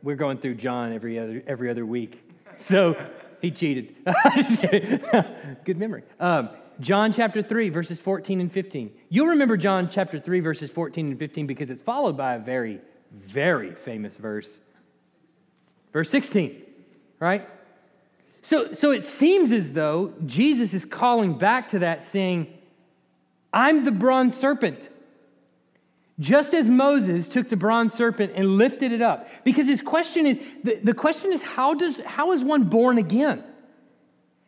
[0.03, 2.23] we're going through John every other every other week.
[2.57, 2.97] So
[3.41, 3.95] he cheated.
[5.65, 6.03] Good memory.
[6.21, 8.93] Um, John chapter 3, verses 14 and 15.
[9.09, 12.81] You'll remember John chapter 3, verses 14 and 15 because it's followed by a very,
[13.13, 14.59] very famous verse.
[15.93, 16.63] Verse 16,
[17.19, 17.49] right?
[18.43, 22.53] So, so it seems as though Jesus is calling back to that, saying,
[23.53, 24.91] I'm the bronze serpent.
[26.19, 29.29] Just as Moses took the bronze serpent and lifted it up.
[29.45, 33.45] Because his question is the, the question is how, does, how is one born again?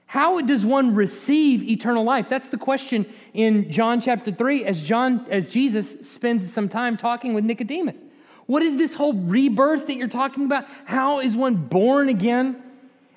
[0.06, 2.30] How does one receive eternal life?
[2.30, 3.04] That's the question
[3.34, 8.02] in John chapter 3 as John as Jesus spends some time talking with Nicodemus.
[8.46, 10.64] What is this whole rebirth that you're talking about?
[10.86, 12.62] How is one born again?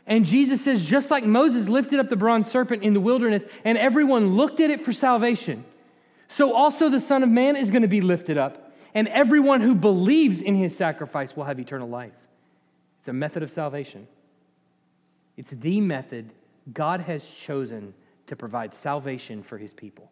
[0.06, 3.78] And Jesus says, just like Moses lifted up the bronze serpent in the wilderness and
[3.78, 5.64] everyone looked at it for salvation,
[6.32, 9.76] so also the Son of Man is going to be lifted up, and everyone who
[9.76, 12.14] believes in his sacrifice will have eternal life.
[13.00, 14.08] It's a method of salvation.
[15.36, 16.32] It's the method
[16.72, 17.94] God has chosen
[18.28, 20.10] to provide salvation for his people.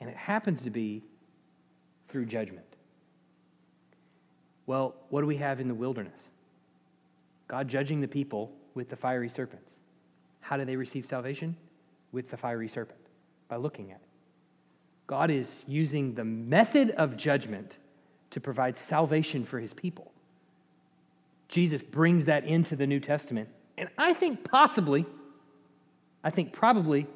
[0.00, 1.02] And it happens to be
[2.08, 2.66] through judgment.
[4.66, 6.28] Well, what do we have in the wilderness?
[7.48, 9.74] God judging the people with the fiery serpents.
[10.42, 11.56] How do they receive salvation?
[12.12, 13.00] With the fiery serpent,
[13.48, 14.07] by looking at it.
[15.08, 17.78] God is using the method of judgment
[18.30, 20.12] to provide salvation for his people.
[21.48, 23.48] Jesus brings that into the New Testament.
[23.78, 25.06] And I think possibly,
[26.22, 27.06] I think probably,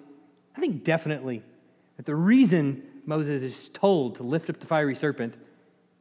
[0.56, 1.42] I think definitely
[1.98, 5.34] that the reason Moses is told to lift up the fiery serpent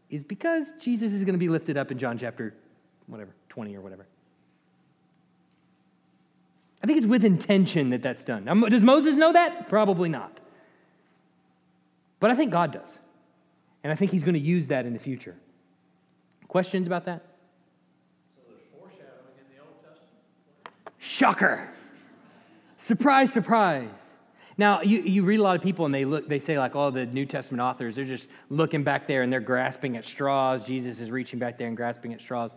[0.10, 2.54] is because Jesus is going to be lifted up in John chapter
[3.08, 4.06] whatever, 20 or whatever.
[6.82, 8.46] I think it's with intention that that's done.
[8.46, 9.68] Now, does Moses know that?
[9.68, 10.41] Probably not.
[12.22, 12.99] But I think God does.
[13.84, 15.36] And I think he's going to use that in the future.
[16.47, 17.26] Questions about that?
[18.36, 20.95] So there's foreshadowing in the Old Testament?
[20.99, 21.67] Shocker.
[22.78, 23.89] Surprise, surprise.
[24.55, 26.91] Now, you, you read a lot of people and they look, they say, like, oh,
[26.91, 30.63] the New Testament authors, they're just looking back there and they're grasping at straws.
[30.63, 32.53] Jesus is reaching back there and grasping at straws.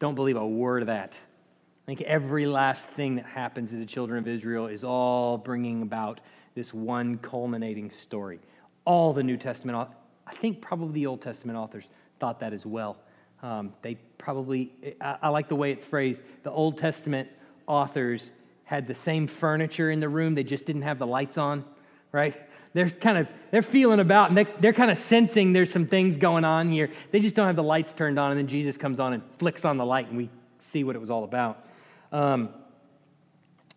[0.00, 1.14] Don't believe a word of that.
[1.14, 5.80] I think every last thing that happens to the children of Israel is all bringing
[5.80, 6.20] about
[6.54, 8.40] this one culminating story
[8.84, 9.88] all the New Testament,
[10.26, 12.96] I think probably the Old Testament authors thought that as well.
[13.42, 16.22] Um, they probably, I, I like the way it's phrased.
[16.42, 17.28] The Old Testament
[17.66, 18.32] authors
[18.64, 21.64] had the same furniture in the room, they just didn't have the lights on,
[22.10, 22.40] right?
[22.74, 26.16] They're kind of, they're feeling about and they, they're kind of sensing there's some things
[26.16, 26.90] going on here.
[27.10, 29.64] They just don't have the lights turned on, and then Jesus comes on and flicks
[29.64, 31.66] on the light, and we see what it was all about.
[32.12, 32.48] Um,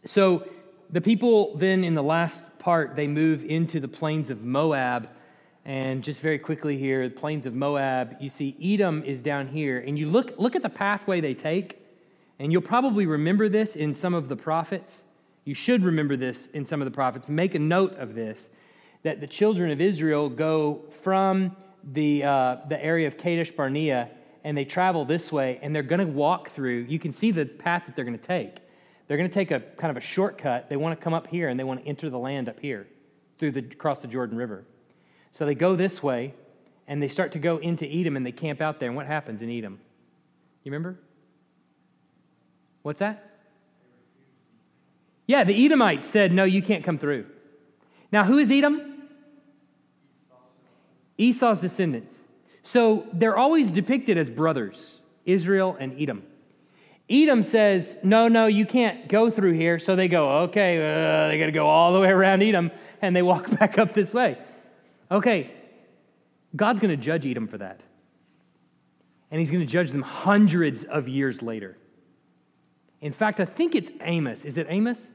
[0.06, 0.48] so
[0.90, 5.10] the people then in the last part, they move into the plains of Moab.
[5.66, 9.80] And just very quickly here, the plains of Moab, you see Edom is down here.
[9.80, 11.82] And you look, look at the pathway they take,
[12.38, 15.04] and you'll probably remember this in some of the prophets.
[15.44, 17.30] You should remember this in some of the prophets.
[17.30, 18.50] Make a note of this
[19.04, 21.56] that the children of Israel go from
[21.94, 24.10] the, uh, the area of Kadesh Barnea
[24.46, 26.86] and they travel this way, and they're going to walk through.
[26.88, 28.58] You can see the path that they're going to take.
[29.08, 30.70] They're going to take a kind of a shortcut.
[30.70, 32.88] They want to come up here and they want to enter the land up here
[33.38, 34.66] through the across the Jordan River.
[35.32, 36.34] So they go this way
[36.88, 38.90] and they start to go into Edom and they camp out there.
[38.90, 39.80] And what happens in Edom?
[40.64, 40.98] You remember?
[42.82, 43.32] What's that?
[45.28, 47.26] Yeah, the Edomites said, No, you can't come through.
[48.12, 48.94] Now, who is Edom?
[51.18, 52.16] Esau's descendants.
[52.64, 56.24] So they're always depicted as brothers Israel and Edom.
[57.10, 59.78] Edom says, No, no, you can't go through here.
[59.78, 63.16] So they go, Okay, uh, they got to go all the way around Edom, and
[63.16, 64.38] they walk back up this way.
[65.12, 65.52] Okay,
[66.56, 67.82] God's going to judge Edom for that.
[69.30, 71.78] And he's going to judge them hundreds of years later.
[73.02, 74.46] In fact, I think it's Amos.
[74.46, 75.06] Is it Amos?
[75.06, 75.12] Do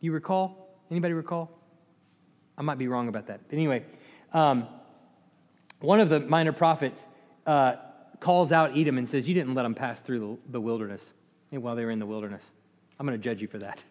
[0.00, 0.76] you recall?
[0.90, 1.58] Anybody recall?
[2.58, 3.40] I might be wrong about that.
[3.48, 3.84] But anyway,
[4.34, 4.66] um,
[5.80, 7.06] one of the minor prophets
[7.46, 7.76] uh,
[8.20, 11.12] calls out Edom and says, You didn't let them pass through the, the wilderness
[11.60, 12.42] while they were in the wilderness.
[12.98, 13.82] I'm going to judge you for that.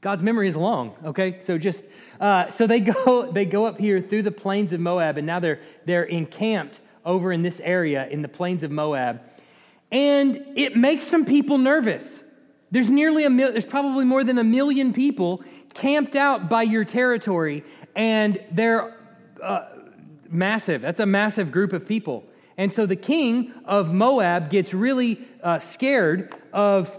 [0.00, 1.40] God's memory is long, okay?
[1.40, 1.84] So just
[2.20, 5.40] uh, so they go they go up here through the plains of Moab, and now
[5.40, 9.22] they're they're encamped over in this area in the plains of Moab,
[9.90, 12.22] and it makes some people nervous.
[12.70, 15.42] There's nearly a mil- there's probably more than a million people
[15.72, 17.64] camped out by your territory,
[17.96, 18.96] and they're
[19.42, 19.68] uh,
[20.28, 20.82] massive.
[20.82, 22.24] That's a massive group of people.
[22.56, 26.98] And so the king of Moab gets really uh, scared of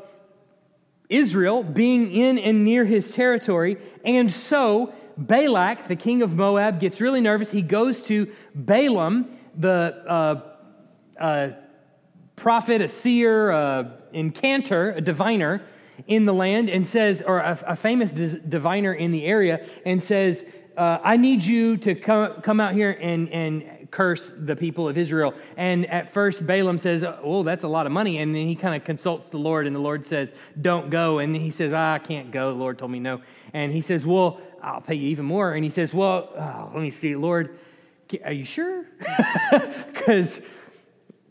[1.09, 3.77] Israel being in and near his territory.
[4.03, 7.51] And so Balak, the king of Moab, gets really nervous.
[7.51, 10.41] He goes to Balaam, the uh,
[11.19, 11.49] uh,
[12.35, 15.61] prophet, a seer, a incanter, a diviner
[16.07, 20.43] in the land, and says, or a, a famous diviner in the area, and says,
[20.75, 23.63] uh, I need you to come, come out here and, and
[23.95, 25.33] curse the people of Israel.
[25.55, 28.17] And at first, Balaam says, Oh, that's a lot of money.
[28.17, 31.19] And then he kind of consults the Lord, and the Lord says, Don't go.
[31.19, 32.49] And he says, ah, I can't go.
[32.49, 33.21] The Lord told me no.
[33.53, 35.53] And he says, Well, I'll pay you even more.
[35.53, 37.57] And he says, Well, oh, let me see, Lord,
[38.23, 38.85] are you sure?
[39.93, 40.41] Because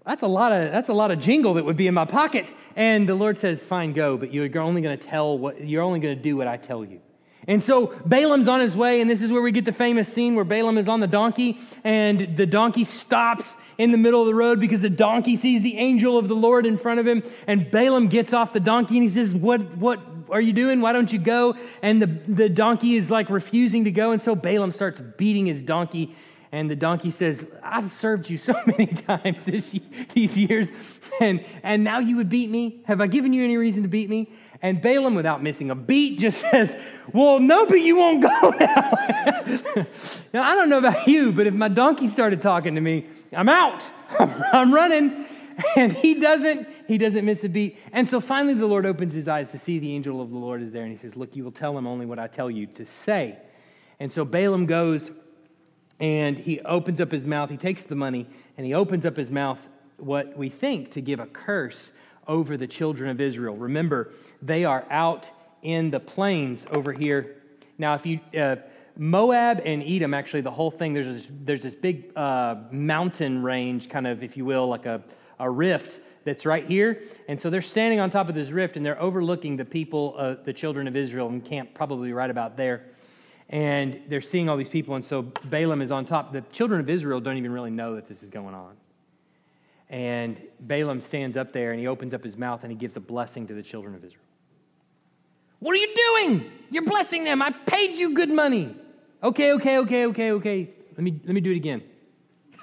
[0.07, 2.53] that's a lot of that's a lot of jingle that would be in my pocket.
[2.77, 6.17] And the Lord says, Fine, go, but you're only to tell what you're only going
[6.17, 7.01] to do what I tell you.
[7.47, 10.35] And so Balaam's on his way, and this is where we get the famous scene
[10.35, 14.35] where Balaam is on the donkey, and the donkey stops in the middle of the
[14.35, 17.23] road because the donkey sees the angel of the Lord in front of him.
[17.47, 20.81] And Balaam gets off the donkey and he says, What, what are you doing?
[20.81, 21.57] Why don't you go?
[21.83, 24.13] And the, the donkey is like refusing to go.
[24.13, 26.15] And so Balaam starts beating his donkey.
[26.53, 29.77] And the donkey says, I've served you so many times this,
[30.15, 30.71] these years,
[31.21, 32.81] and, and now you would beat me?
[32.85, 34.31] Have I given you any reason to beat me?
[34.65, 36.75] And Balaam, without missing a beat, just says,
[37.13, 39.87] Well, no, but you won't go now.
[40.33, 43.51] now, I don't know about you, but if my donkey started talking to me, I'm
[43.51, 43.91] out.
[44.19, 45.27] I'm running.
[45.77, 47.79] And he doesn't, he doesn't miss a beat.
[47.93, 50.63] And so finally the Lord opens his eyes to see the angel of the Lord
[50.63, 50.83] is there.
[50.83, 53.39] And he says, Look, you will tell him only what I tell you to say.
[54.01, 55.11] And so Balaam goes
[56.01, 57.51] and he opens up his mouth.
[57.51, 61.21] He takes the money and he opens up his mouth, what we think to give
[61.21, 61.93] a curse
[62.29, 63.57] over the children of Israel.
[63.57, 64.13] Remember,
[64.43, 65.31] they are out
[65.63, 67.37] in the plains over here.
[67.79, 68.57] Now, if you, uh,
[68.97, 73.89] Moab and Edom, actually, the whole thing, there's this, there's this big uh, mountain range,
[73.89, 75.03] kind of, if you will, like a,
[75.39, 77.03] a rift that's right here.
[77.29, 80.37] And so they're standing on top of this rift and they're overlooking the people, uh,
[80.45, 82.87] the children of Israel, and camp probably right about there.
[83.51, 84.95] And they're seeing all these people.
[84.95, 86.33] And so Balaam is on top.
[86.33, 88.77] The children of Israel don't even really know that this is going on.
[89.91, 93.01] And Balaam stands up there and he opens up his mouth and he gives a
[93.01, 94.25] blessing to the children of Israel.
[95.61, 96.51] What are you doing?
[96.71, 97.41] You're blessing them.
[97.41, 98.77] I paid you good money.
[99.23, 100.71] Okay, okay, okay, okay, okay.
[100.91, 101.83] Let me, let me do it again.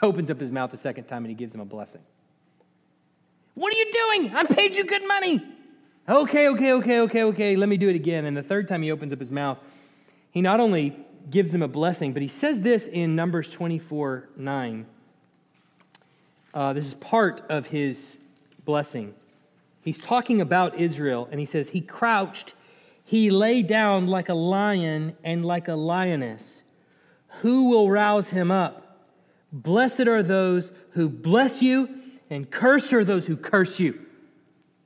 [0.01, 2.01] He opens up his mouth a second time and he gives them a blessing.
[3.53, 4.35] What are you doing?
[4.35, 5.45] I paid you good money.
[6.09, 7.55] Okay, okay, okay, okay, okay.
[7.55, 8.25] Let me do it again.
[8.25, 9.59] And the third time he opens up his mouth,
[10.31, 10.97] he not only
[11.29, 14.85] gives them a blessing, but he says this in Numbers 24 9.
[16.53, 18.17] Uh, this is part of his
[18.65, 19.13] blessing.
[19.81, 22.53] He's talking about Israel, and he says, He crouched,
[23.03, 26.63] he lay down like a lion and like a lioness.
[27.41, 29.07] Who will rouse him up?
[29.51, 31.89] Blessed are those who bless you,
[32.29, 34.05] and cursed are those who curse you.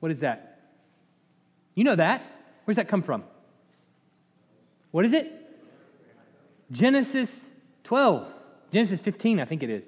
[0.00, 0.60] What is that?
[1.74, 2.22] You know that.
[2.64, 3.22] Where's that come from?
[4.90, 5.32] What is it?
[6.72, 7.44] Genesis
[7.84, 8.26] 12.
[8.72, 9.84] Genesis 15, I think it is.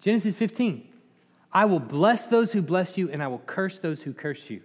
[0.00, 0.86] Genesis 15.
[1.52, 4.62] I will bless those who bless you, and I will curse those who curse you.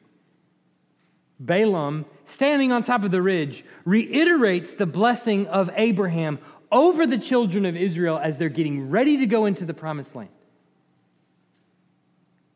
[1.39, 6.37] Balaam, standing on top of the ridge, reiterates the blessing of Abraham
[6.71, 10.29] over the children of Israel as they're getting ready to go into the promised land.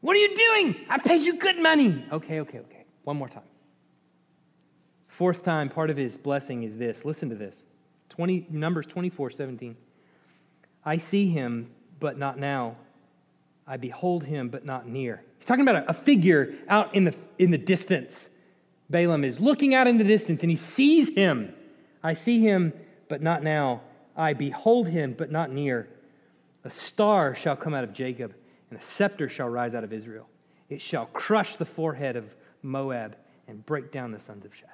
[0.02, 0.76] What are you doing?
[0.88, 2.06] I paid you good money.
[2.12, 2.86] Okay, okay, okay.
[3.06, 3.42] One more time.
[5.08, 7.06] Fourth time, part of his blessing is this.
[7.06, 7.64] Listen to this.
[8.10, 9.76] 20, Numbers 24, 17.
[10.84, 12.76] I see him but not now.
[13.68, 15.24] I behold him, but not near.
[15.38, 18.30] He's talking about a, figure out in the, in the distance.
[18.90, 21.54] Balaam is looking out in the distance and he sees him.
[22.04, 22.74] I see him,
[23.10, 23.82] but not now.
[24.16, 25.90] I behold him, but not near.
[26.64, 28.34] A star shall come out of Jacob,
[28.70, 30.28] and a scepter shall rise out of Israel.
[30.70, 33.18] It shall crush the forehead of Moab
[33.48, 34.70] and break down the sons of Sheth.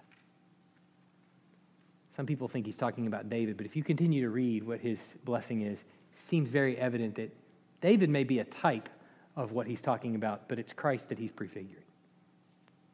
[2.15, 5.17] Some people think he's talking about David, but if you continue to read what his
[5.23, 5.83] blessing is,
[6.13, 7.33] seems very evident that
[7.81, 8.89] David may be a type
[9.35, 11.83] of what he's talking about, but it's Christ that he's prefiguring.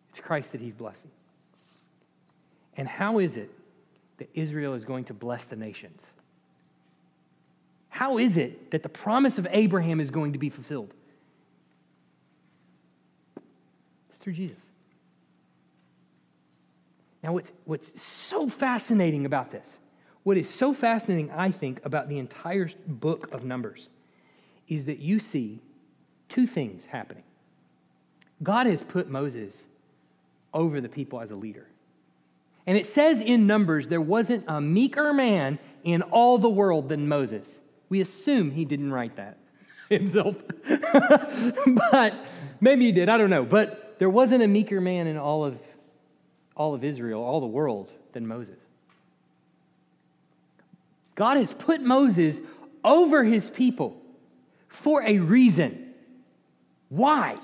[0.09, 1.11] It's Christ that he's blessing.
[2.78, 3.51] And how is it
[4.18, 6.05] that Israel is going to bless the nations?
[7.89, 10.93] How is it that the promise of Abraham is going to be fulfilled?
[14.09, 14.57] It's through Jesus.
[17.24, 19.80] Now, what's, what's so fascinating about this
[20.28, 23.88] what is so fascinating, I think, about the entire book of Numbers
[24.67, 25.61] is that you see
[26.28, 27.23] two things happening.
[28.43, 29.63] God has put Moses
[30.53, 31.65] over the people as a leader.
[32.65, 37.07] And it says in Numbers there wasn't a meeker man in all the world than
[37.07, 37.61] Moses.
[37.88, 39.38] We assume he didn't write that
[39.89, 40.36] himself.
[41.89, 42.15] but
[42.59, 43.45] maybe he did, I don't know.
[43.45, 45.57] But there wasn't a meeker man in all of
[46.53, 48.66] all of Israel, all the world than Moses.
[51.18, 52.39] God has put Moses
[52.84, 53.99] over his people
[54.68, 55.95] for a reason.
[56.89, 57.39] Why?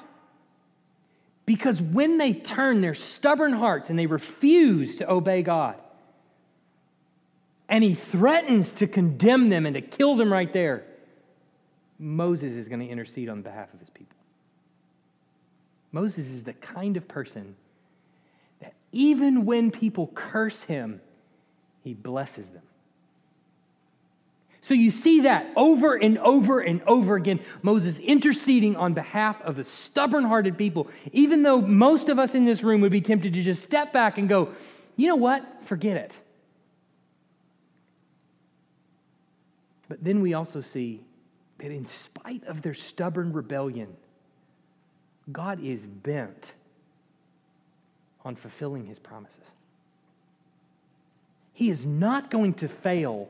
[1.47, 5.75] Because when they turn their stubborn hearts and they refuse to obey God,
[7.67, 10.83] and he threatens to condemn them and to kill them right there,
[11.97, 14.15] Moses is going to intercede on behalf of his people.
[15.91, 17.55] Moses is the kind of person
[18.59, 21.01] that even when people curse him,
[21.83, 22.61] he blesses them.
[24.63, 27.41] So you see that over and over and over again.
[27.63, 32.45] Moses interceding on behalf of a stubborn hearted people, even though most of us in
[32.45, 34.53] this room would be tempted to just step back and go,
[34.95, 35.65] you know what?
[35.65, 36.17] Forget it.
[39.89, 41.01] But then we also see
[41.57, 43.97] that in spite of their stubborn rebellion,
[45.29, 46.53] God is bent
[48.23, 49.43] on fulfilling his promises.
[51.51, 53.27] He is not going to fail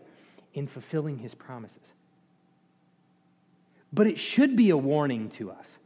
[0.54, 1.94] in fulfilling his promises.
[3.92, 5.78] But it should be a warning to us.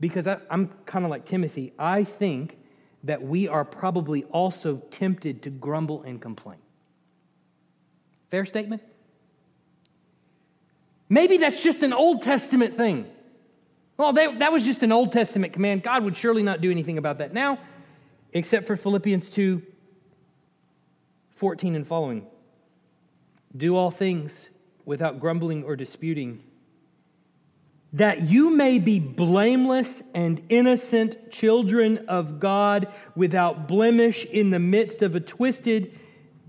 [0.00, 1.72] Because I, am kind of like Timothy.
[1.78, 2.58] I think
[3.04, 6.58] that we are probably also tempted to grumble and complain.
[8.30, 8.82] Fair statement?
[11.08, 13.06] Maybe that's just an Old Testament thing.
[13.96, 15.82] Well, that, that was just an Old Testament command.
[15.82, 17.58] God would surely not do anything about that now,
[18.32, 19.62] except for Philippians 2
[21.36, 22.26] 14 and following.
[23.54, 24.48] Do all things
[24.84, 26.40] without grumbling or disputing,
[27.92, 35.02] that you may be blameless and innocent children of God without blemish in the midst
[35.02, 35.98] of a twisted,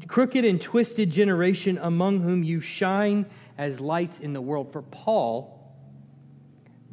[0.07, 3.25] crooked, and twisted generation among whom you shine
[3.57, 4.71] as lights in the world.
[4.71, 5.73] For Paul,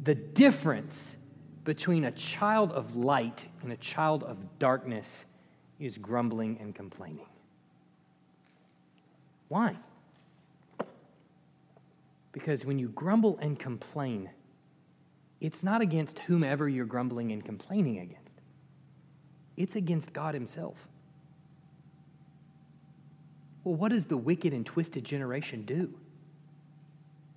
[0.03, 1.15] the difference
[1.63, 5.25] between a child of light and a child of darkness
[5.79, 7.27] is grumbling and complaining.
[9.47, 9.75] Why?
[12.35, 14.29] Because when you grumble and complain,
[15.39, 18.41] it's not against whomever you're grumbling and complaining against,
[19.55, 20.75] it's against God Himself.
[23.63, 25.93] Well, what does the wicked and twisted generation do?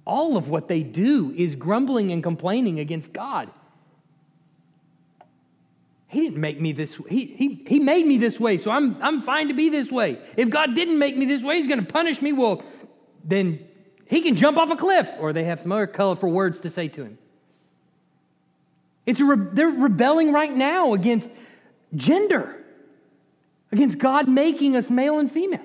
[0.04, 3.48] All of what they do is grumbling and complaining against God.
[6.08, 9.22] He didn't make me this he, he, he made me this way, so I'm, I'm
[9.22, 10.18] fine to be this way.
[10.36, 12.32] If God didn't make me this way, He's going to punish me.
[12.32, 12.64] Well,
[13.22, 13.67] then
[14.08, 16.88] he can jump off a cliff, or they have some other colorful words to say
[16.88, 17.18] to him.
[19.04, 21.30] It's re- they're rebelling right now against
[21.94, 22.64] gender,
[23.70, 25.64] against God making us male and female.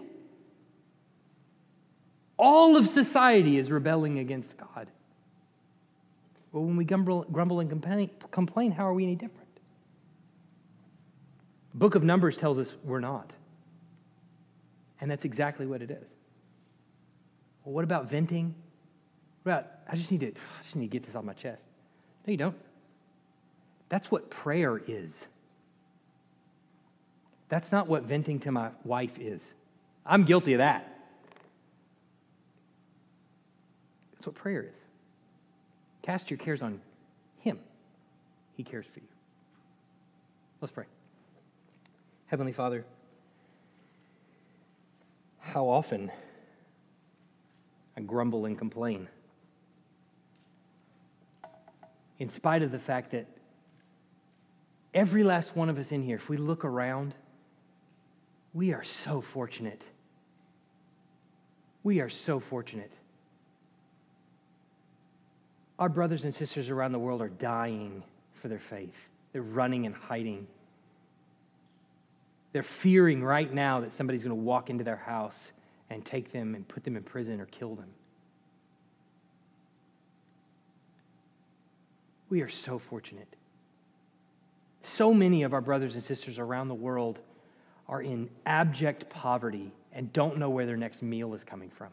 [2.37, 4.91] All of society is rebelling against God.
[6.51, 9.47] Well, when we grumble, grumble and complain, complain, how are we any different?
[11.73, 13.31] Book of Numbers tells us we're not.
[14.99, 16.09] And that's exactly what it is.
[17.63, 18.55] Well, what about venting?
[19.43, 21.63] What about, I just need to, I just need to get this off my chest.
[22.25, 22.55] No, you don't.
[23.89, 25.27] That's what prayer is.
[27.49, 29.53] That's not what venting to my wife is.
[30.05, 30.89] I'm guilty of that.
[34.13, 34.75] That's what prayer is.
[36.01, 36.81] Cast your cares on
[37.39, 37.59] Him,
[38.55, 39.07] He cares for you.
[40.61, 40.85] Let's pray.
[42.27, 42.85] Heavenly Father,
[45.39, 46.09] how often
[47.95, 49.07] I grumble and complain.
[52.19, 53.27] In spite of the fact that
[54.93, 57.15] every last one of us in here, if we look around,
[58.53, 59.83] we are so fortunate.
[61.83, 62.93] We are so fortunate.
[65.79, 68.03] Our brothers and sisters around the world are dying
[68.35, 70.47] for their faith, they're running and hiding.
[72.51, 75.51] They're fearing right now that somebody's going to walk into their house
[75.93, 77.89] and take them and put them in prison or kill them.
[82.29, 83.27] We are so fortunate.
[84.81, 87.19] So many of our brothers and sisters around the world
[87.87, 91.89] are in abject poverty and don't know where their next meal is coming from.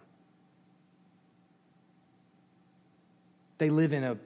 [3.58, 4.16] They live in a,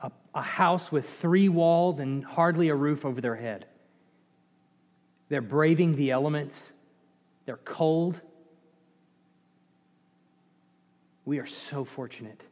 [0.00, 3.66] a, a house with three walls and hardly a roof over their head.
[5.28, 6.72] They're braving the elements.
[7.46, 8.20] They're cold.
[11.24, 12.42] We are so fortunate.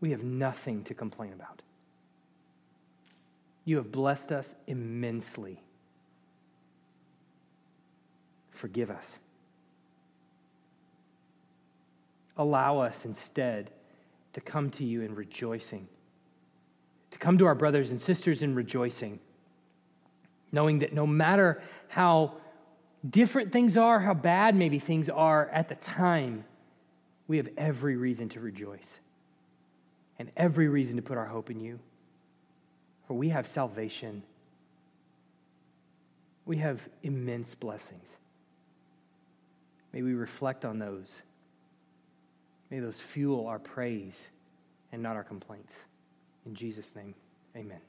[0.00, 1.62] We have nothing to complain about.
[3.64, 5.62] You have blessed us immensely.
[8.50, 9.18] Forgive us.
[12.36, 13.70] Allow us instead
[14.32, 15.86] to come to you in rejoicing,
[17.10, 19.20] to come to our brothers and sisters in rejoicing
[20.54, 22.32] knowing that no matter how
[23.08, 26.44] different things are, how bad maybe things are at the time,
[27.26, 28.98] we have every reason to rejoice
[30.18, 31.78] and every reason to put our hope in you.
[33.06, 34.22] For we have salvation,
[36.46, 38.08] we have immense blessings.
[39.92, 41.22] May we reflect on those.
[42.70, 44.28] May those fuel our praise
[44.92, 45.84] and not our complaints.
[46.46, 47.14] In Jesus' name,
[47.56, 47.80] amen.